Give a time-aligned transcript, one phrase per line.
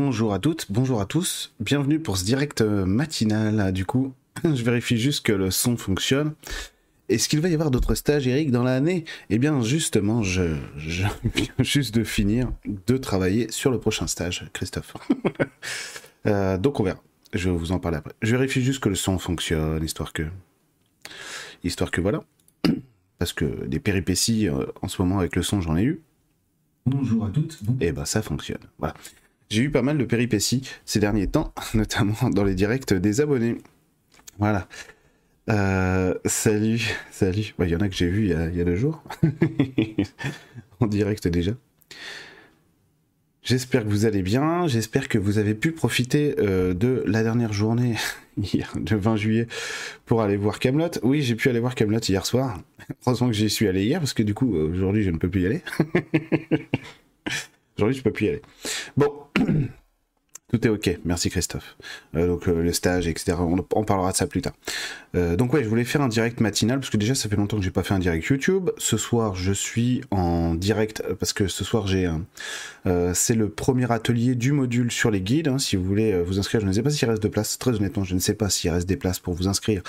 [0.00, 3.72] Bonjour à toutes, bonjour à tous, bienvenue pour ce direct euh, matinal.
[3.72, 6.34] Du coup, je vérifie juste que le son fonctionne.
[7.08, 9.04] Est-ce qu'il va y avoir d'autres stages, Eric, dans l'année?
[9.28, 11.02] Eh bien, justement, je, je
[11.34, 12.48] viens juste de finir
[12.86, 14.94] de travailler sur le prochain stage, Christophe.
[16.26, 17.00] Euh, donc, on verra.
[17.32, 18.12] Je vais vous en parler après.
[18.22, 20.24] Je vérifie juste que le son fonctionne, histoire que.
[21.64, 22.22] Histoire que voilà.
[23.18, 26.02] Parce que des péripéties euh, en ce moment avec le son, j'en ai eu.
[26.86, 27.62] Bonjour à toutes.
[27.64, 28.60] Bon- Et ben ça fonctionne.
[28.78, 28.94] Voilà.
[29.50, 33.56] J'ai eu pas mal de péripéties ces derniers temps, notamment dans les directs des abonnés.
[34.38, 34.68] Voilà.
[35.48, 37.54] Euh, salut, salut.
[37.58, 38.76] Ouais, Il y en a que j'ai vu il y a, il y a deux
[38.76, 39.02] jours.
[40.80, 41.52] en direct déjà.
[43.42, 44.66] J'espère que vous allez bien.
[44.66, 47.94] J'espère que vous avez pu profiter euh, de la dernière journée,
[48.36, 49.46] hier, le 20 juillet,
[50.04, 50.90] pour aller voir Camelot.
[51.02, 52.60] Oui, j'ai pu aller voir Camelot hier soir.
[53.06, 55.30] Heureusement que j'y suis allé hier, parce que du coup, euh, aujourd'hui, je ne peux
[55.30, 55.62] plus y aller.
[57.78, 58.42] Aujourd'hui, je peux plus y aller.
[58.96, 59.12] Bon,
[60.50, 60.98] tout est ok.
[61.04, 61.76] Merci Christophe.
[62.14, 63.36] Euh, donc euh, le stage, etc.
[63.40, 64.54] On, parlera de ça plus tard.
[65.14, 67.58] Euh, donc ouais, je voulais faire un direct matinal parce que déjà ça fait longtemps
[67.58, 68.70] que j'ai pas fait un direct YouTube.
[68.78, 72.24] Ce soir, je suis en direct parce que ce soir j'ai un,
[73.12, 75.48] c'est le premier atelier du module sur les guides.
[75.48, 75.58] hein.
[75.58, 77.58] si vous voulez vous inscrire, je ne sais pas s'il reste de place.
[77.58, 79.82] Très honnêtement, je ne sais pas s'il reste des places pour vous inscrire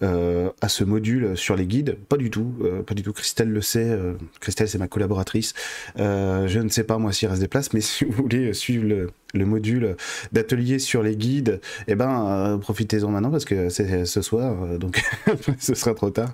[0.00, 1.98] à ce module sur les guides.
[2.08, 2.54] Pas du tout,
[2.86, 3.12] pas du tout.
[3.12, 3.98] Christelle le sait.
[4.40, 5.52] Christelle, c'est ma collaboratrice.
[5.96, 9.10] Je ne sais pas moi s'il reste des places, mais si vous voulez suivre le,
[9.34, 9.96] le module
[10.32, 14.78] d'atelier sur les guides, eh ben euh, profitez-en maintenant parce que c'est ce soir, euh,
[14.78, 15.02] donc
[15.58, 16.32] ce sera trop tard.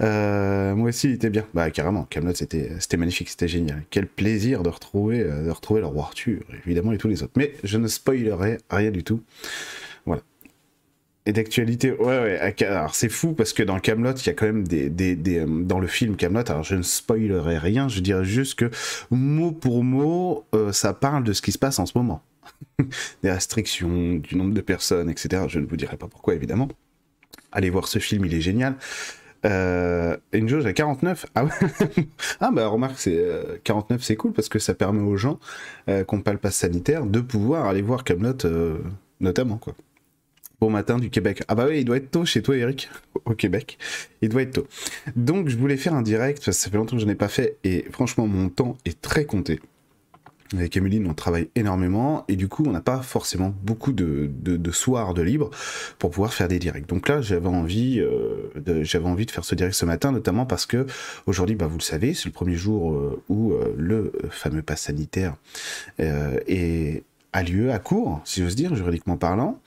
[0.00, 1.46] Euh, moi aussi, il était bien.
[1.54, 3.82] Bah carrément, Camelot, c'était c'était magnifique, c'était génial.
[3.90, 7.32] Quel plaisir de retrouver euh, de retrouver le roi Arthur, évidemment et tous les autres.
[7.36, 9.22] Mais je ne spoilerai rien du tout.
[10.04, 10.22] Voilà.
[11.26, 12.64] Et d'actualité, ouais, ouais.
[12.64, 15.40] Alors c'est fou parce que dans Camelot, il y a quand même des, des, des,
[15.40, 16.48] euh, dans le film Camelot.
[16.48, 18.70] Alors je ne spoilerai rien, je dirais juste que
[19.10, 22.22] mot pour mot, euh, ça parle de ce qui se passe en ce moment.
[23.22, 25.44] des restrictions, du nombre de personnes, etc.
[25.48, 26.68] Je ne vous dirai pas pourquoi, évidemment.
[27.52, 28.76] Allez voir ce film, il est génial.
[29.44, 31.26] Euh, une jauge à 49.
[31.34, 31.50] Ah ouais.
[32.40, 35.38] ah bah remarque, c'est euh, 49, c'est cool parce que ça permet aux gens
[35.88, 38.78] euh, qui n'ont pas le pass sanitaire de pouvoir aller voir Camelot, euh,
[39.20, 39.74] notamment quoi.
[40.58, 41.42] Bon matin du Québec.
[41.48, 42.88] Ah bah oui, il doit être tôt chez toi, Eric,
[43.26, 43.76] au Québec.
[44.22, 44.66] Il doit être tôt.
[45.14, 47.28] Donc je voulais faire un direct parce que ça fait longtemps que je n'ai pas
[47.28, 49.60] fait et franchement mon temps est très compté.
[50.54, 54.70] Avec Emeline, on travaille énormément et du coup, on n'a pas forcément beaucoup de, de,
[54.70, 55.50] soirs de libre
[55.98, 56.88] pour pouvoir faire des directs.
[56.88, 58.52] Donc là, j'avais envie, euh,
[59.02, 60.86] envie de faire ce direct ce matin, notamment parce que
[61.26, 64.82] aujourd'hui, bah, vous le savez, c'est le premier jour euh, où euh, le fameux pass
[64.82, 65.34] sanitaire
[65.98, 67.02] est
[67.42, 69.58] lieu à court, si j'ose dire, juridiquement parlant.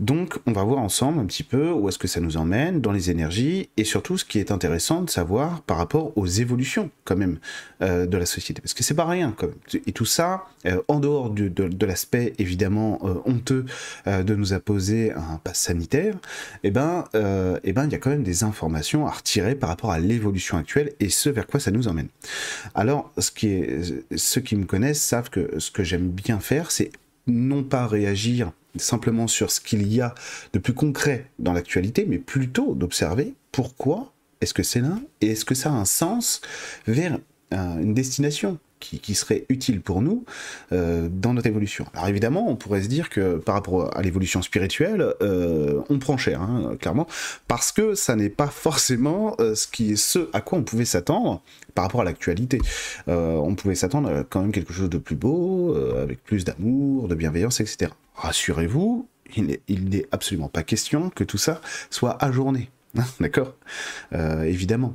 [0.00, 2.92] Donc, on va voir ensemble un petit peu où est-ce que ça nous emmène dans
[2.92, 7.16] les énergies et surtout ce qui est intéressant de savoir par rapport aux évolutions quand
[7.16, 7.38] même
[7.82, 9.34] euh, de la société, parce que c'est pas rien.
[9.86, 13.64] Et tout ça, euh, en dehors de, l'aspect évidemment euh, honteux
[14.06, 16.16] de nous apposer un pass sanitaire,
[16.62, 19.90] eh ben, eh ben, il y a quand même des informations à retirer par rapport
[19.90, 22.08] à l'évolution actuelle et ce vers quoi ça nous emmène.
[22.74, 26.70] Alors, ce qui est, ceux qui me connaissent savent que ce que j'aime bien faire,
[26.70, 26.90] c'est
[27.28, 30.14] non pas réagir simplement sur ce qu'il y a
[30.52, 35.44] de plus concret dans l'actualité, mais plutôt d'observer pourquoi est-ce que c'est là et est-ce
[35.44, 36.40] que ça a un sens
[36.86, 37.18] vers
[37.52, 40.24] euh, une destination qui, serait utile pour nous
[40.72, 41.86] euh, dans notre évolution.
[41.94, 46.16] Alors évidemment, on pourrait se dire que par rapport à l'évolution spirituelle, euh, on prend
[46.16, 47.06] cher, hein, clairement,
[47.46, 50.84] parce que ça n'est pas forcément euh, ce qui est ce à quoi on pouvait
[50.84, 51.42] s'attendre
[51.74, 52.60] par rapport à l'actualité.
[53.06, 57.60] On pouvait s'attendre quand même quelque chose de plus beau, avec plus d'amour, de bienveillance,
[57.60, 57.92] etc.
[58.14, 59.06] Rassurez-vous,
[59.36, 59.46] il
[59.88, 61.60] n'est- absolument pas question que tout ça
[61.90, 62.70] soit ajourné.
[62.96, 63.54] Hein, D'accord?
[64.12, 64.92] Évidemment.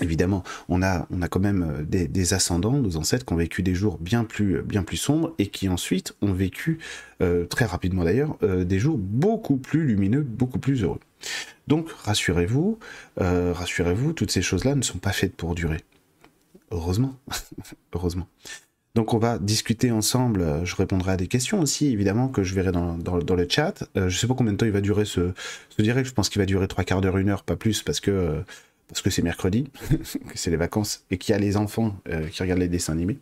[0.00, 3.98] Évidemment, on a, quand même euh, des, ascendants, nos ancêtres, qui ont vécu des jours
[3.98, 6.78] bien plus, plus sombres et qui ensuite ont vécu,
[7.22, 11.00] euh, très rapidement d'ailleurs, euh, des jours beaucoup plus lumineux, beaucoup plus heureux.
[11.66, 12.78] Donc, rassurez-vous,
[13.20, 15.80] euh, rassurez-vous, toutes ces choses-là ne sont pas faites pour durer.
[16.70, 17.16] Heureusement.
[17.94, 18.28] Heureusement.
[18.96, 22.54] Donc on va discuter ensemble, euh, je répondrai à des questions aussi, évidemment, que je
[22.54, 23.84] verrai dans, le chat.
[23.94, 25.34] Euh, je sais pas combien de temps il va durer ce,
[25.68, 28.00] ce direct, je pense qu'il va durer trois quarts d'heure, une heure, pas plus, parce
[28.00, 28.40] que euh,
[28.88, 32.26] parce que c'est mercredi, que c'est les vacances, et qu'il y a les enfants euh,
[32.28, 33.18] qui regardent les dessins animés.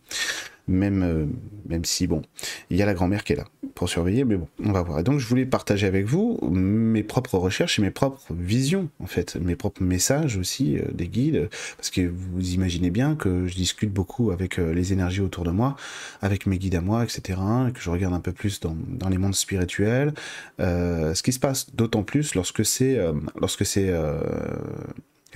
[0.67, 1.27] Même, euh,
[1.69, 2.23] même si, bon,
[2.71, 3.45] il y a la grand-mère qui est là
[3.75, 4.99] pour surveiller, mais bon, on va voir.
[4.99, 9.07] Et donc, je voulais partager avec vous mes propres recherches et mes propres visions, en
[9.07, 13.55] fait, mes propres messages aussi, euh, des guides, parce que vous imaginez bien que je
[13.55, 15.77] discute beaucoup avec les énergies autour de moi,
[16.23, 17.39] avec mes guides à moi, etc.,
[17.69, 20.15] et que je regarde un peu plus dans, dans les mondes spirituels,
[20.59, 22.99] ce qui se passe, d'autant plus lorsque c'est
[23.39, 23.93] lorsque c'est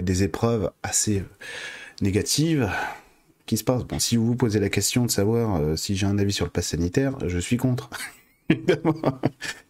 [0.02, 1.24] des épreuves assez
[2.00, 2.70] négatives
[3.46, 3.84] qui se passent.
[3.84, 6.44] Bon, si vous vous posez la question de savoir euh, si j'ai un avis sur
[6.44, 7.90] le pass sanitaire, je suis contre.
[8.48, 8.94] évidemment.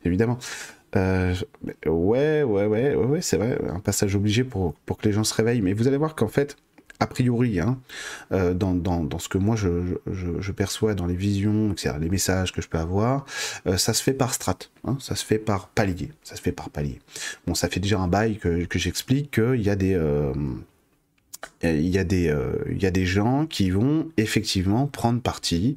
[0.05, 0.39] évidemment.
[0.97, 1.35] Euh,
[1.87, 5.35] ouais, ouais, ouais, ouais, c'est vrai, un passage obligé pour, pour que les gens se
[5.35, 5.61] réveillent.
[5.63, 6.57] Mais vous allez voir qu'en fait,
[7.01, 7.79] a priori, hein,
[8.33, 12.53] euh, dans, dans, dans, ce que moi je, je, perçois dans les visions, les messages
[12.53, 13.25] que je peux avoir,
[13.67, 16.53] euh, ça se fait par strat, hein, ça se fait par palier, ça se fait
[16.53, 16.99] par palier.
[17.47, 19.95] Bon, ça fait déjà un bail que, que j'explique qu'il y a des...
[19.95, 20.33] Euh,
[21.63, 22.35] il y, a des,
[22.69, 25.77] il y a des gens qui vont effectivement prendre parti,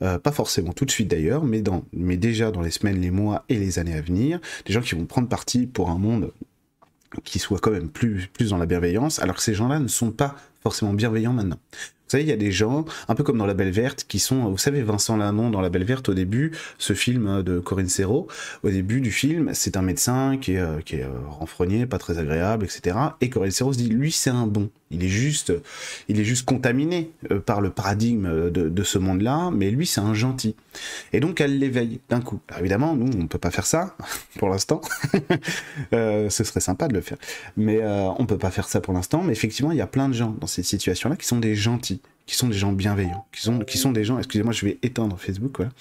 [0.00, 3.58] pas forcément tout de suite d'ailleurs, mais, mais déjà dans les semaines, les mois et
[3.58, 6.32] les années à venir, des gens qui vont prendre parti pour un monde
[7.24, 10.12] qui soit quand même plus, plus dans la bienveillance, alors que ces gens-là ne sont
[10.12, 11.58] pas forcément bienveillants maintenant.
[11.72, 14.18] Vous savez, il y a des gens, un peu comme dans La Belle Verte, qui
[14.18, 17.88] sont, vous savez, Vincent Lamont dans La Belle Verte au début, ce film de Corinne
[17.88, 18.26] Serrault,
[18.62, 21.96] au début du film, c'est un médecin qui est, euh, qui est euh, renfrogné, pas
[21.96, 22.98] très agréable, etc.
[23.22, 24.68] Et Corinne Serrault se dit, lui, c'est un bon.
[24.92, 25.52] Il est juste,
[26.08, 30.12] il est juste contaminé euh, par le paradigme de, ce monde-là, mais lui, c'est un
[30.12, 30.54] gentil.
[31.12, 32.40] Et donc, elle l'éveille d'un coup.
[32.58, 33.96] Évidemment, nous, on peut pas faire ça
[34.38, 34.82] pour l'instant.
[35.94, 37.16] euh, ce serait sympa de le faire,
[37.56, 39.22] mais euh, on peut pas faire ça pour l'instant.
[39.22, 42.00] Mais effectivement, il y a plein de gens dans cette situation-là qui sont des gentils
[42.26, 45.18] qui sont des gens bienveillants, qui sont, qui sont des gens, excusez-moi, je vais éteindre
[45.18, 45.72] Facebook, voilà,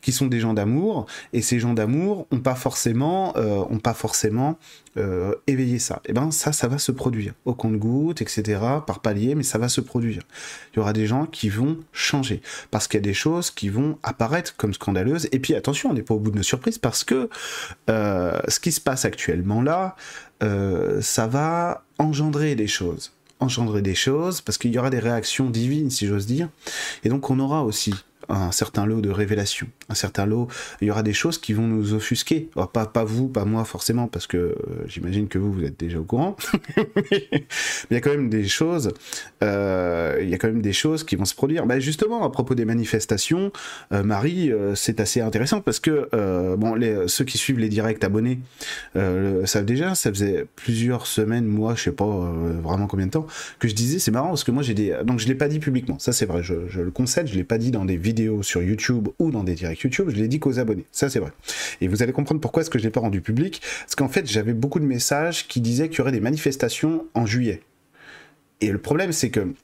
[0.00, 3.94] qui sont des gens d'amour, et ces gens d'amour ont pas forcément, euh, ont pas
[3.94, 4.58] forcément
[4.96, 6.00] euh, éveillé ça.
[6.06, 9.68] Et ben ça, ça va se produire au compte-goutte, etc., par palier, mais ça va
[9.68, 10.22] se produire.
[10.72, 13.68] Il y aura des gens qui vont changer parce qu'il y a des choses qui
[13.68, 15.28] vont apparaître comme scandaleuses.
[15.32, 17.28] Et puis attention, on n'est pas au bout de nos surprises parce que
[17.90, 19.96] euh, ce qui se passe actuellement là,
[21.00, 25.90] ça va engendrer des choses engendrer des choses, parce qu'il y aura des réactions divines,
[25.90, 26.48] si j'ose dire,
[27.04, 27.94] et donc on aura aussi
[28.28, 30.48] un certain lot de révélations, un certain lot,
[30.80, 32.48] il y aura des choses qui vont nous offusquer.
[32.56, 34.54] Alors, pas, pas vous, pas moi forcément, parce que euh,
[34.86, 36.36] j'imagine que vous, vous êtes déjà au courant.
[36.76, 37.28] Mais
[37.90, 38.92] il y a quand même des choses,
[39.42, 41.66] euh, il y a quand même des choses qui vont se produire.
[41.66, 43.52] Bah, justement, à propos des manifestations,
[43.92, 46.08] euh, Marie, c'est assez intéressant parce que
[46.56, 46.76] bon,
[47.06, 48.40] ceux qui suivent les directs abonnés
[48.96, 52.04] euh, savent déjà, ça faisait plusieurs semaines, mois, je sais pas
[52.62, 53.26] vraiment combien de temps,
[53.58, 55.58] que je disais, c'est marrant parce que moi j'ai des, donc je l'ai pas dit
[55.58, 58.17] publiquement, ça c'est vrai, je, je le concède, je l'ai pas dit dans des vidéos
[58.42, 60.84] sur YouTube ou dans des directs YouTube, je l'ai dit qu'aux abonnés.
[60.92, 61.32] Ça, c'est vrai.
[61.80, 63.60] Et vous allez comprendre pourquoi est-ce que je l'ai pas rendu public.
[63.80, 67.26] Parce qu'en fait, j'avais beaucoup de messages qui disaient qu'il y aurait des manifestations en
[67.26, 67.60] juillet.
[68.60, 69.54] Et le problème, c'est que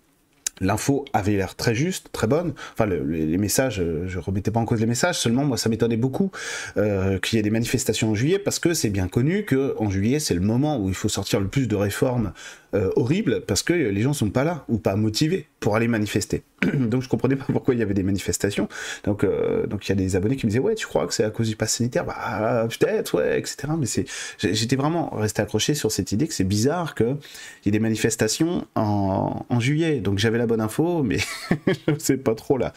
[0.60, 2.54] L'info avait l'air très juste, très bonne.
[2.72, 5.18] Enfin, le, les messages, euh, je remettais pas en cause les messages.
[5.18, 6.30] Seulement, moi, ça m'étonnait beaucoup
[6.76, 9.90] euh, qu'il y ait des manifestations en juillet parce que c'est bien connu que en
[9.90, 12.32] juillet, c'est le moment où il faut sortir le plus de réformes
[12.74, 16.42] euh, horribles parce que les gens sont pas là ou pas motivés pour aller manifester.
[16.74, 18.68] donc, je comprenais pas pourquoi il y avait des manifestations.
[19.02, 19.26] Donc,
[19.68, 21.30] donc il y a des abonnés qui me disaient ouais, tu crois que c'est à
[21.30, 22.04] cause du pass sanitaire?
[22.04, 23.68] Bah peut-être, ouais, etc.
[23.78, 24.04] Mais c'est,
[24.38, 27.16] j'étais vraiment resté accroché sur cette idée que c'est bizarre qu'il
[27.64, 30.00] y ait des manifestations en, en juillet.
[30.00, 31.18] Donc j'avais la bonne info, mais
[31.66, 32.72] je sais pas trop la,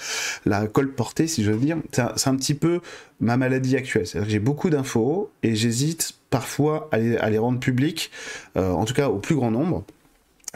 [0.46, 1.78] la colporter, si je veux dire.
[1.92, 2.80] C'est un, petit peu
[3.20, 4.08] ma maladie actuelle.
[4.08, 8.12] C'est-à-dire que j'ai beaucoup d'infos et j'hésite parfois à les, rendre publiques,
[8.56, 9.84] euh, en tout cas au plus grand nombre,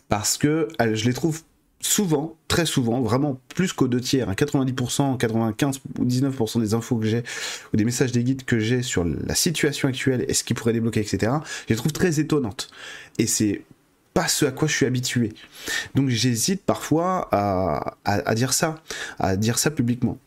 [0.09, 1.41] parce que je les trouve
[1.81, 6.97] souvent, très souvent, vraiment plus qu'aux deux tiers, hein, 90%, 95 ou 19% des infos
[6.97, 7.23] que j'ai,
[7.73, 10.73] ou des messages des guides que j'ai sur la situation actuelle et ce qui pourrait
[10.73, 11.33] débloquer, etc.,
[11.67, 12.69] je les trouve très étonnantes.
[13.17, 13.61] Et c'est
[14.13, 15.33] pas ce à quoi je suis habitué.
[15.95, 18.75] Donc j'hésite parfois à, à, dire ça,
[19.19, 20.17] à dire ça publiquement.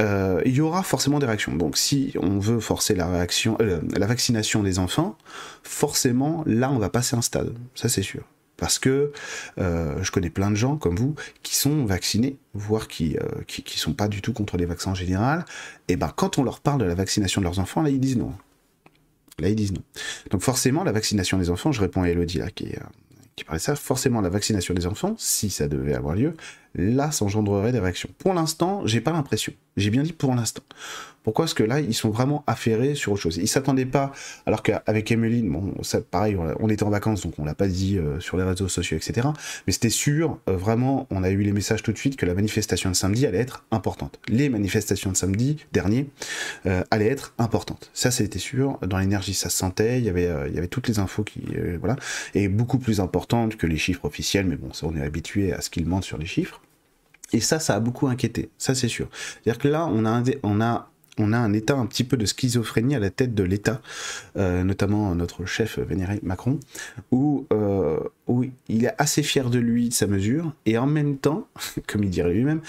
[0.00, 1.54] Euh, il y aura forcément des réactions.
[1.54, 5.16] Donc si on veut forcer la réaction, euh, la vaccination des enfants,
[5.62, 8.22] forcément là on va passer un stade, ça c'est sûr.
[8.58, 9.10] Parce que
[9.58, 13.16] euh, je connais plein de gens comme vous qui sont vaccinés, voire qui,
[13.48, 15.44] qui, sont pas du tout contre les vaccins en général.
[15.88, 18.18] Et ben quand on leur parle de la vaccination de leurs enfants, là ils disent
[18.18, 18.32] non.
[19.38, 19.82] Là, ils disent non.
[20.30, 22.78] Donc forcément, la vaccination des enfants, je réponds à Elodie là, qui est,
[23.36, 26.34] qui parlait ça, forcément la vaccination des enfants, si ça devait avoir lieu,
[26.74, 28.08] là, ça engendrerait des réactions.
[28.18, 29.52] Pour l'instant, j'ai pas l'impression.
[29.76, 30.62] J'ai bien dit pour l'instant.
[31.22, 33.36] Pourquoi Parce que là, ils sont vraiment affairés sur autre chose?
[33.36, 34.12] Ils s'attendaient pas,
[34.44, 37.96] alors qu'avec Emeline, bon, ça, pareil, on était en vacances, donc on l'a pas dit
[37.96, 39.28] euh, sur les réseaux sociaux, etc.
[39.66, 42.34] Mais c'était sûr, euh, vraiment, on a eu les messages tout de suite que la
[42.34, 44.18] manifestation de samedi allait être importante.
[44.28, 46.08] Les manifestations de samedi dernier
[46.66, 47.90] euh, allaient être importantes.
[47.94, 48.78] Ça, c'était sûr.
[48.84, 49.98] Dans l'énergie, ça se sentait.
[49.98, 51.42] Il y avait, euh, il y avait toutes les infos qui,
[51.78, 51.96] voilà,
[52.34, 54.46] et beaucoup plus importantes que les chiffres officiels.
[54.46, 56.61] Mais bon, ça, on est habitué à ce qu'ils mentent sur les chiffres.
[57.32, 59.08] Et ça, ça a beaucoup inquiété, ça c'est sûr.
[59.12, 62.16] C'est-à-dire que là, on a, un, on a on a un état un petit peu
[62.16, 63.82] de schizophrénie à la tête de l'État,
[64.36, 66.58] euh, notamment notre chef vénéré Macron,
[67.10, 71.18] où, euh, où il est assez fier de lui, de sa mesure, et en même
[71.18, 71.48] temps,
[71.86, 72.62] comme il dirait lui-même,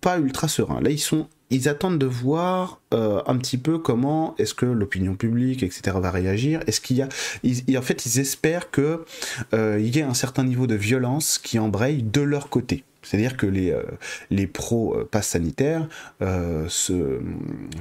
[0.00, 0.80] pas ultra serein.
[0.80, 5.16] Là, ils sont ils attendent de voir euh, un petit peu comment est-ce que l'opinion
[5.16, 6.60] publique, etc., va réagir.
[6.66, 9.04] Est-ce qu'il y a, en fait, ils espèrent que
[9.52, 12.84] euh, il y ait un certain niveau de violence qui embraye de leur côté.
[13.02, 13.82] C'est-à-dire que les, euh,
[14.30, 15.88] les pro-pass sanitaire
[16.22, 17.20] euh, se,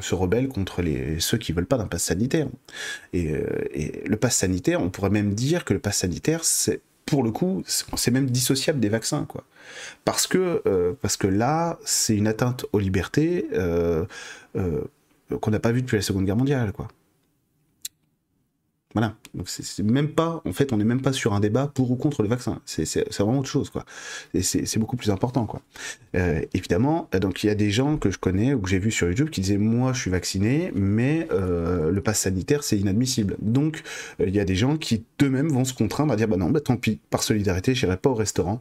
[0.02, 2.48] se, rebellent contre les, ceux qui veulent pas d'un pass sanitaire.
[3.14, 3.34] Et,
[3.74, 7.32] et, le pass sanitaire, on pourrait même dire que le pass sanitaire, c'est pour le
[7.32, 9.44] coup, c'est même dissociable des vaccins, quoi.
[10.06, 13.48] Parce que, parce que là, c'est une atteinte aux libertés
[14.54, 16.88] qu'on n'a pas vu depuis la Seconde Guerre mondiale, quoi.
[18.96, 19.16] Voilà.
[19.36, 21.96] Donc c'est même pas, en fait, on n'est même pas sur un débat pour ou
[21.96, 22.60] contre le vaccin.
[22.66, 23.86] C'est vraiment autre chose, quoi.
[24.34, 25.62] Et c'est beaucoup plus important, quoi.
[26.16, 28.80] Euh, évidemment, euh, donc il y a des gens que je connais ou que j'ai
[28.80, 32.80] vu sur YouTube qui disaient moi je suis vacciné, mais euh, le pass sanitaire c'est
[32.80, 33.38] inadmissible.
[33.42, 33.84] Donc
[34.20, 36.62] il y a des gens qui d'eux-mêmes vont se contraindre à dire bah non, bah
[36.62, 38.60] tant pis, par solidarité, j'irai pas au restaurant,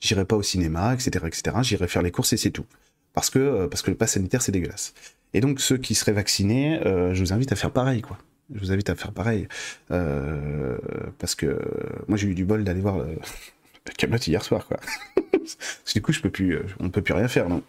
[0.00, 1.56] j'irai pas au cinéma, etc., etc.
[1.62, 2.66] J'irai faire les courses et c'est tout.
[3.14, 4.92] Parce que parce que le pass sanitaire c'est dégueulasse.
[5.32, 8.18] Et donc ceux qui seraient vaccinés, je vous invite à faire pareil, quoi
[8.54, 9.48] je vous invite à faire pareil.
[9.90, 10.76] Euh,
[11.18, 11.58] parce que
[12.08, 13.06] moi, j'ai eu du bol d'aller voir le...
[13.98, 14.78] Camelot hier soir, quoi.
[15.94, 17.62] du coup, euh, on ne peut plus rien faire, non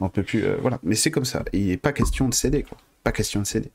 [0.00, 0.56] On peut plus, euh.
[0.82, 1.44] Mais c'est comme ça.
[1.52, 2.64] Il n'est pas question de céder.
[3.04, 3.70] Pas question de céder.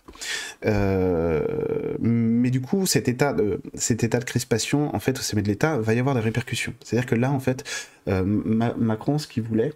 [1.99, 5.49] mais du coup, cet état de, cet état de crispation, en fait, au sommet de
[5.49, 6.73] l'État, va y avoir des répercussions.
[6.83, 7.63] C'est-à-dire que là, en fait,
[8.07, 9.73] Macron, ce qu'il voulait,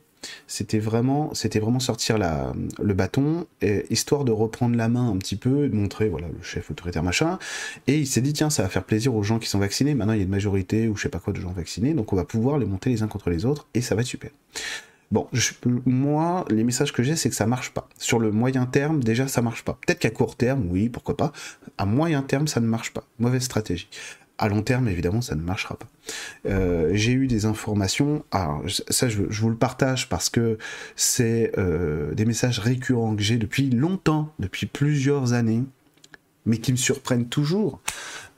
[0.47, 5.17] c'était vraiment, c'était vraiment sortir la, le bâton, et, histoire de reprendre la main un
[5.17, 7.39] petit peu, de montrer, voilà, le chef autoritaire machin.
[7.87, 9.95] Et il s'est dit, tiens, ça va faire plaisir aux gens qui sont vaccinés.
[9.95, 12.13] Maintenant, il y a une majorité ou je sais pas quoi de gens vaccinés, donc
[12.13, 14.31] on va pouvoir les monter les uns contre les autres, et ça va être super.
[15.11, 15.27] Bon,
[15.85, 17.89] moi, les messages que j'ai, c'est que ça marche pas.
[17.97, 19.77] Sur le moyen terme, déjà, ça marche pas.
[19.85, 21.33] Peut-être qu'à court terme, oui, pourquoi pas.
[21.77, 23.03] À moyen terme, ça ne marche pas.
[23.19, 23.89] Mauvaise stratégie.
[24.41, 25.85] À long terme, évidemment, ça ne marchera pas.
[26.47, 30.57] Euh, j'ai eu des informations, alors ça je, vous le partage parce que
[30.95, 35.63] c'est euh, des messages récurrents que j'ai depuis longtemps, depuis plusieurs années,
[36.47, 37.81] mais qui me surprennent toujours.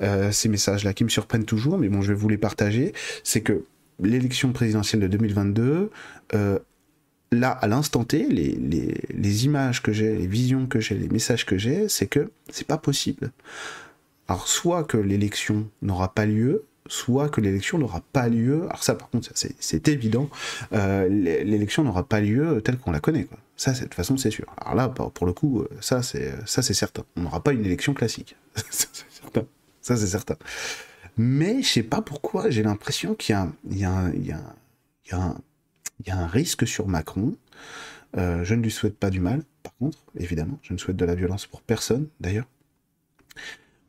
[0.01, 2.91] Euh, ces messages-là qui me surprennent toujours, mais bon, je vais vous les partager.
[3.23, 3.63] C'est que
[4.01, 5.89] l'élection présidentielle de 2022,
[7.31, 11.07] là, à l'instant T, les, les, les, images que j'ai, les visions que j'ai, les
[11.07, 13.31] messages que j'ai, c'est que c'est pas possible.
[14.45, 18.63] Soit que l'élection n'aura pas lieu, soit que l'élection n'aura pas lieu.
[18.63, 20.29] Alors ça, par contre, c'est évident.
[20.73, 23.27] Euh, l'élection n'aura pas lieu telle qu'on la connaît.
[23.55, 24.45] Ça, de toute façon, c'est sûr.
[24.57, 27.03] Alors là, pour le coup, ça, c'est ça, c'est certain.
[27.15, 28.35] On n'aura pas une élection classique.
[29.83, 30.37] Ça, c'est certain.
[31.17, 33.35] Mais je sais pas pourquoi, j'ai l'impression qu'il
[33.69, 34.11] y, a
[35.11, 37.35] un risque sur Macron.
[38.17, 40.57] Euh, je ne lui souhaite pas du mal, par contre, évidemment.
[40.61, 42.45] Je ne souhaite de la violence pour personne, d'ailleurs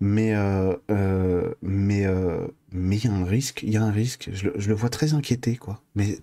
[0.04, 3.90] mais euh, euh, mais euh, mais il y a un risque, il y a un
[3.90, 4.28] risque.
[4.34, 5.80] Je, le vois très inquiété, quoi.
[5.94, 6.18] Mais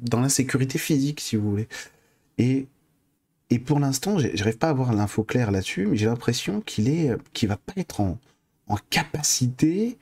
[0.00, 1.68] dans l'insécurité physique, si vous voulez.
[2.38, 2.66] Et
[3.50, 7.14] et pour l'instant, j'arrive pas à avoir l'info claire là-dessus, mais j'ai l'impression qu'il est,
[7.34, 8.18] qu'il va pas être en,
[8.68, 9.98] en capacité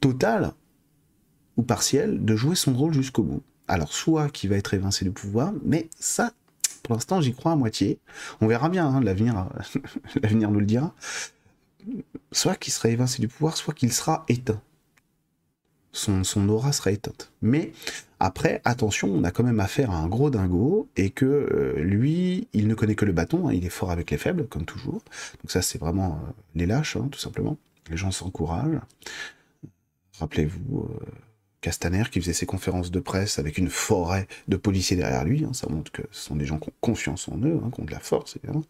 [0.00, 0.52] totale
[1.56, 3.42] ou partielle de jouer son rôle jusqu'au bout.
[3.68, 6.32] Alors, soit qu'il va être évincé du pouvoir, mais ça,
[6.82, 8.00] pour l'instant, j'y crois à moitié.
[8.42, 9.48] On verra bien, hein, l'avenir,
[10.22, 10.94] l'avenir nous le dira
[12.32, 14.60] soit qu'il sera évincé du pouvoir, soit qu'il sera éteint.
[15.92, 17.30] Son, aura sera éteinte.
[17.40, 17.72] Mais
[18.18, 22.48] après, attention, on a quand même affaire à un gros dingo, et que euh, lui,
[22.52, 25.02] il ne connaît que le bâton, hein, il est fort avec les faibles, comme toujours.
[25.42, 27.56] Donc ça, c'est vraiment euh, les lâches, hein, tout simplement.
[27.90, 28.80] Les gens s'encouragent.
[30.18, 31.04] Rappelez-vous, euh,
[31.60, 35.52] Castaner qui faisait ses conférences de presse avec une forêt de policiers derrière lui, hein,
[35.54, 37.90] ça montre que ce sont des gens qui ont confiance en eux, qui ont de
[37.90, 38.64] la force, évidemment.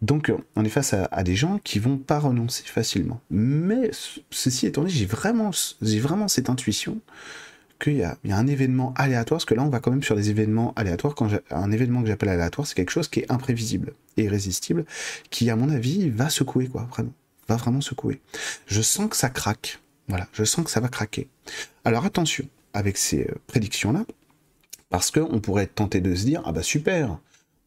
[0.00, 3.20] Donc on est face à, des gens qui vont pas renoncer facilement.
[3.30, 3.90] Mais
[4.30, 5.50] ceci étant dit, j'ai vraiment,
[6.28, 7.00] cette intuition
[7.80, 10.30] qu'il y, a un événement aléatoire, parce que là on va quand même sur des
[10.30, 11.14] événements aléatoires.
[11.50, 14.84] Un événement que j'appelle aléatoire, c'est quelque chose qui est imprévisible et irrésistible,
[15.30, 17.12] qui à mon avis va secouer quoi, vraiment,
[17.48, 18.20] va vraiment secouer.
[18.66, 19.80] Je sens que ça craque.
[20.08, 21.28] Voilà, je sens que ça va craquer.
[21.84, 24.04] Alors attention avec ces euh, prédictions là,
[24.90, 27.18] parce qu'on pourrait être tenté de se dire ah bah super,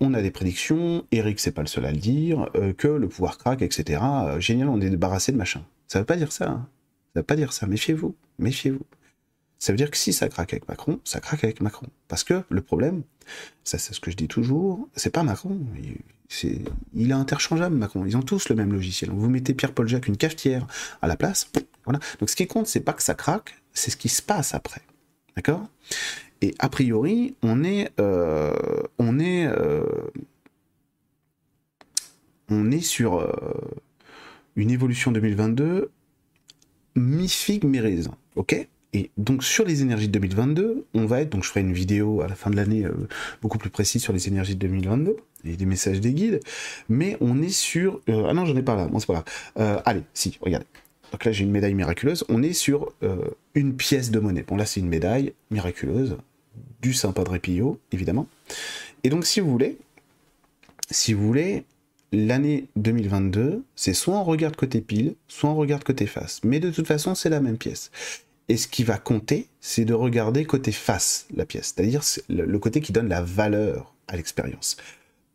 [0.02, 3.08] on a des prédictions, Eric c'est pas le seul à le dire, euh, que le
[3.08, 4.02] pouvoir craque, etc.
[4.04, 5.64] Euh, génial, on est débarrassé de machin.
[5.88, 6.50] Ça veut pas dire ça.
[6.50, 6.68] Hein.
[7.14, 7.68] Ça veut pas dire ça.
[7.68, 8.16] Méfiez-vous.
[8.40, 8.86] Méfiez-vous.
[9.60, 11.86] Ça veut dire que si ça craque avec Macron, ça craque avec Macron.
[12.08, 13.04] Parce que le problème,
[13.64, 15.60] ça c'est ce que je dis toujours, c'est pas Macron.
[16.44, 18.04] Il, il est interchangeable, Macron.
[18.06, 19.12] Ils ont tous le même logiciel.
[19.12, 20.66] Vous mettez Pierre-Paul Jacques, une cafetière,
[21.04, 21.52] à la place.
[21.86, 22.00] Voilà.
[22.20, 24.82] Donc ce qui compte, c'est pas que ça craque, c'est ce qui se passe après.
[25.36, 25.68] D'accord?
[26.42, 28.52] Et a priori, on est, euh,
[28.98, 29.84] on est, euh,
[32.50, 33.32] on est sur euh,
[34.56, 35.92] une évolution 2022
[36.96, 38.16] mi-figue, mi-raisin.
[38.36, 38.68] Ok?
[38.94, 42.22] Et donc sur les énergies de 2022, on va être, donc je ferai une vidéo
[42.22, 42.86] à la fin de l'année
[43.42, 46.42] beaucoup plus précise sur les énergies de 2022 et des messages des guides,
[46.90, 48.02] mais on est sur...
[48.10, 49.24] ah non, j'en ai pas là, bon c'est pas
[49.56, 49.82] grave.
[49.86, 50.66] allez, si, regardez.
[51.14, 52.92] Donc là j'ai une médaille miraculeuse, on est sur
[53.56, 54.44] une pièce de monnaie.
[54.46, 56.18] Bon là c'est une médaille miraculeuse,
[56.82, 58.28] du Saint Padre Pio, évidemment.
[59.04, 59.78] Et donc, si vous voulez,
[60.90, 61.64] si vous voulez,
[62.12, 66.42] l'année 2022, c'est soit on regarde côté pile, soit on regarde côté face.
[66.44, 67.92] Mais de toute façon, c'est la même pièce.
[68.50, 72.82] Et ce qui va compter, c'est de regarder côté face la pièce, c'est-à-dire le côté
[72.82, 74.76] qui donne la valeur à l'expérience.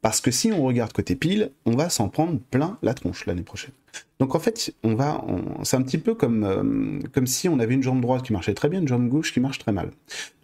[0.07, 3.43] Parce que si on regarde côté pile, on va s'en prendre plein la tronche l'année
[3.43, 3.73] prochaine.
[4.21, 5.25] Donc en fait, on va,
[5.65, 8.55] c'est un petit peu comme, euh, comme si on avait une jambe droite qui marchait
[8.55, 9.91] très bien, une jambe gauche qui marche très mal.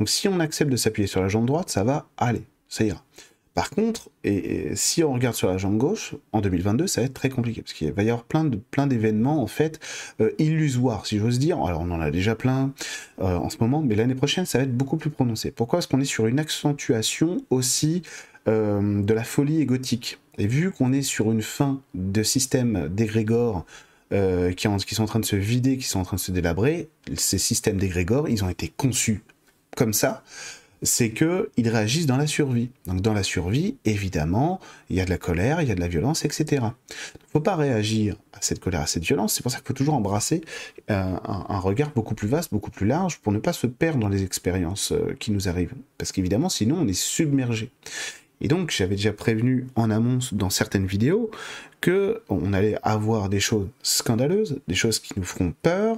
[0.00, 3.04] Donc si on accepte de s'appuyer sur la jambe droite, ça va aller, ça ira.
[3.54, 7.14] Par contre, et, si on regarde sur la jambe gauche, en 2022, ça va être
[7.14, 9.78] très compliqué, parce qu'il va y avoir plein de plein d'événements en fait
[10.21, 11.62] euh, illusoires, si j'ose dire.
[11.62, 12.73] Alors on en a déjà plein
[13.21, 15.52] euh, en ce moment, mais l'année prochaine, ça va être beaucoup plus prononcé.
[15.52, 15.76] Pourquoi?
[15.78, 18.02] Parce qu'on est sur une accentuation aussi
[18.49, 20.19] euh, de la folie égotique.
[20.39, 23.65] Et vu qu'on est sur une fin de système d'égrégores
[24.11, 26.91] qui, qui, sont en train de se vider, qui sont en train de se délabrer,
[27.17, 29.23] ces systèmes d'égrégores, ils ont été conçus
[29.75, 30.23] comme ça
[30.83, 32.71] c'est qu'ils réagissent dans la survie.
[32.87, 35.81] Donc dans la survie, évidemment, il y a de la colère, il y a de
[35.81, 36.45] la violence, etc.
[36.51, 39.35] Il ne faut pas réagir à cette colère, à cette violence.
[39.35, 40.43] C'est pour ça qu'il faut toujours embrasser
[40.91, 44.09] euh, un, regard beaucoup plus vaste, beaucoup plus large, pour ne pas se perdre dans
[44.09, 45.75] les expériences euh, qui nous arrivent.
[45.99, 47.71] Parce qu'évidemment, sinon, on est submergé.
[48.43, 51.31] Et donc, j'avais déjà prévenu en amont dans certaines vidéos
[51.81, 55.97] que on allait avoir des choses scandaleuses, des choses qui nous feront peur,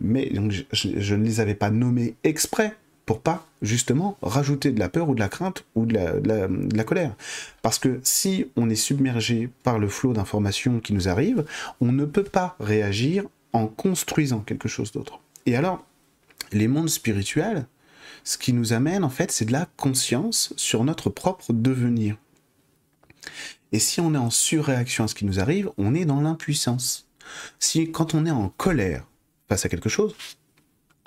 [0.00, 2.74] mais donc je ne les avais pas nommées exprès
[3.06, 7.14] pour pas justement rajouter de la peur ou de la crainte ou de la, colère.
[7.60, 11.44] Parce que si on est submergé par le flot d'informations qui nous arrivent,
[11.80, 15.20] on ne peut pas réagir en construisant quelque chose d'autre.
[15.46, 15.84] Et alors,
[16.52, 17.66] les mondes spirituels,
[18.24, 22.16] ce qui nous amène en fait, c'est de la conscience sur notre propre devenir.
[23.72, 27.08] Et si on est en surréaction à ce qui nous arrive, on est dans l'impuissance.
[27.58, 29.06] Si quand on est en colère
[29.48, 30.14] face à quelque chose,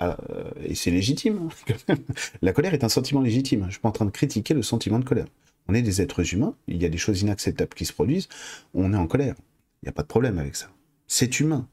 [0.02, 0.14] euh,
[0.62, 1.48] et c'est légitime.
[2.42, 3.64] La colère est un sentiment légitime.
[3.66, 5.26] Je suis pas en train de critiquer le sentiment de colère.
[5.68, 8.28] On est des êtres humains, il y a des choses inacceptables qui se produisent,
[8.72, 9.34] on est en colère.
[9.82, 10.68] Il n'y a pas de problème avec ça.
[11.08, 11.66] C'est humain.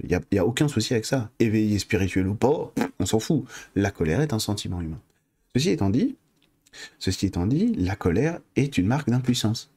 [0.00, 1.30] Il n'y a, aucun souci avec ça.
[1.38, 3.44] Éveillé spirituel ou pas, on s'en fout.
[3.74, 5.00] La colère est un sentiment humain.
[5.54, 6.16] Ceci étant dit,
[6.98, 9.72] ceci étant dit, la colère est une marque d'impuissance.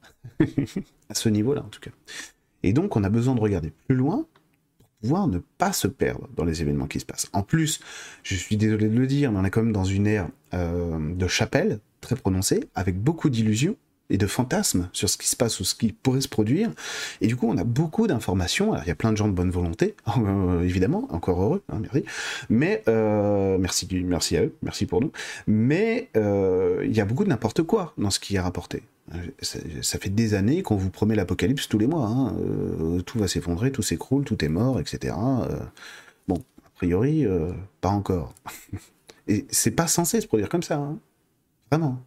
[1.08, 1.90] à ce niveau-là, en tout cas.
[2.62, 4.26] Et donc, on a besoin de regarder plus loin
[5.02, 7.28] pouvoir ne pas se perdre dans les événements qui se passent.
[7.32, 7.80] En plus,
[8.22, 11.14] je suis désolé de le dire, mais on est quand même dans une ère euh,
[11.14, 13.76] de chapelle très prononcée, avec beaucoup d'illusions
[14.12, 16.70] et de fantasmes sur ce qui se passe ou ce qui pourrait se produire.
[17.20, 18.72] Et du coup, on a beaucoup d'informations.
[18.72, 21.78] Alors, il y a plein de gens de bonne volonté, euh, évidemment, encore heureux, hein,
[21.80, 22.04] merci.
[22.48, 25.10] Mais euh, merci, merci à eux, merci pour nous.
[25.48, 28.82] Mais il y a beaucoup de n'importe quoi dans ce qui est rapporté.
[29.40, 32.06] Ça, fait des années qu'on vous promet l'apocalypse tous les mois.
[32.06, 32.36] Hein.
[32.38, 35.14] Euh, tout va s'effondrer, tout s'écroule, tout est mort, etc.
[35.18, 35.58] Euh,
[36.28, 38.32] bon, a priori, euh, pas encore.
[39.28, 40.76] Et c'est pas censé se produire comme ça.
[40.76, 40.98] Hein.
[41.70, 42.00] Vraiment.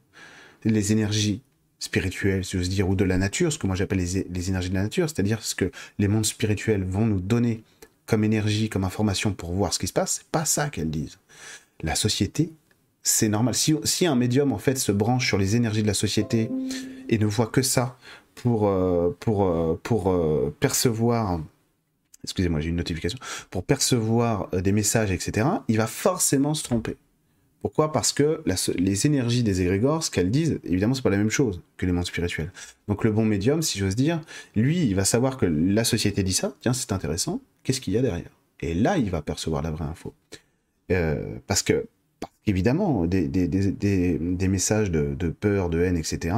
[0.63, 1.41] Les énergies
[1.86, 4.69] spirituelles, si j'ose dire, ou de la nature, ce que moi j'appelle les, les, énergies
[4.69, 7.63] de la nature, c'est-à-dire ce que les mondes spirituels vont nous donner
[8.06, 11.17] comme énergie, comme information pour voir ce qui se passe, c'est pas ça qu'elles disent.
[11.82, 12.52] La société
[13.06, 13.54] c'est normal.
[13.54, 16.50] Si, un médium en fait se branche sur les énergies de la société
[17.08, 17.98] et ne voit que ça
[18.34, 21.39] pour, euh, pour, euh, pour euh, percevoir,
[22.24, 23.19] excusez-moi, j'ai une notification,
[23.52, 26.98] pour percevoir des messages, etc., il va forcément se tromper.
[27.62, 27.91] Pourquoi?
[27.91, 28.44] Parce que
[28.78, 31.91] les énergies des égrégores, ce qu'elles disent, évidemment, c'est pas la même chose que les
[31.91, 32.52] mondes spirituels.
[32.88, 34.22] Donc le bon médium, si j'ose dire,
[34.56, 37.98] lui, il va savoir que la société dit ça, tiens, c'est intéressant, qu'est-ce qu'il y
[37.98, 38.30] a derrière?
[38.62, 40.13] Et là, il va percevoir la vraie info.
[41.48, 41.88] parce que
[42.48, 46.36] évidemment, des, messages de, peur, de haine, etc.,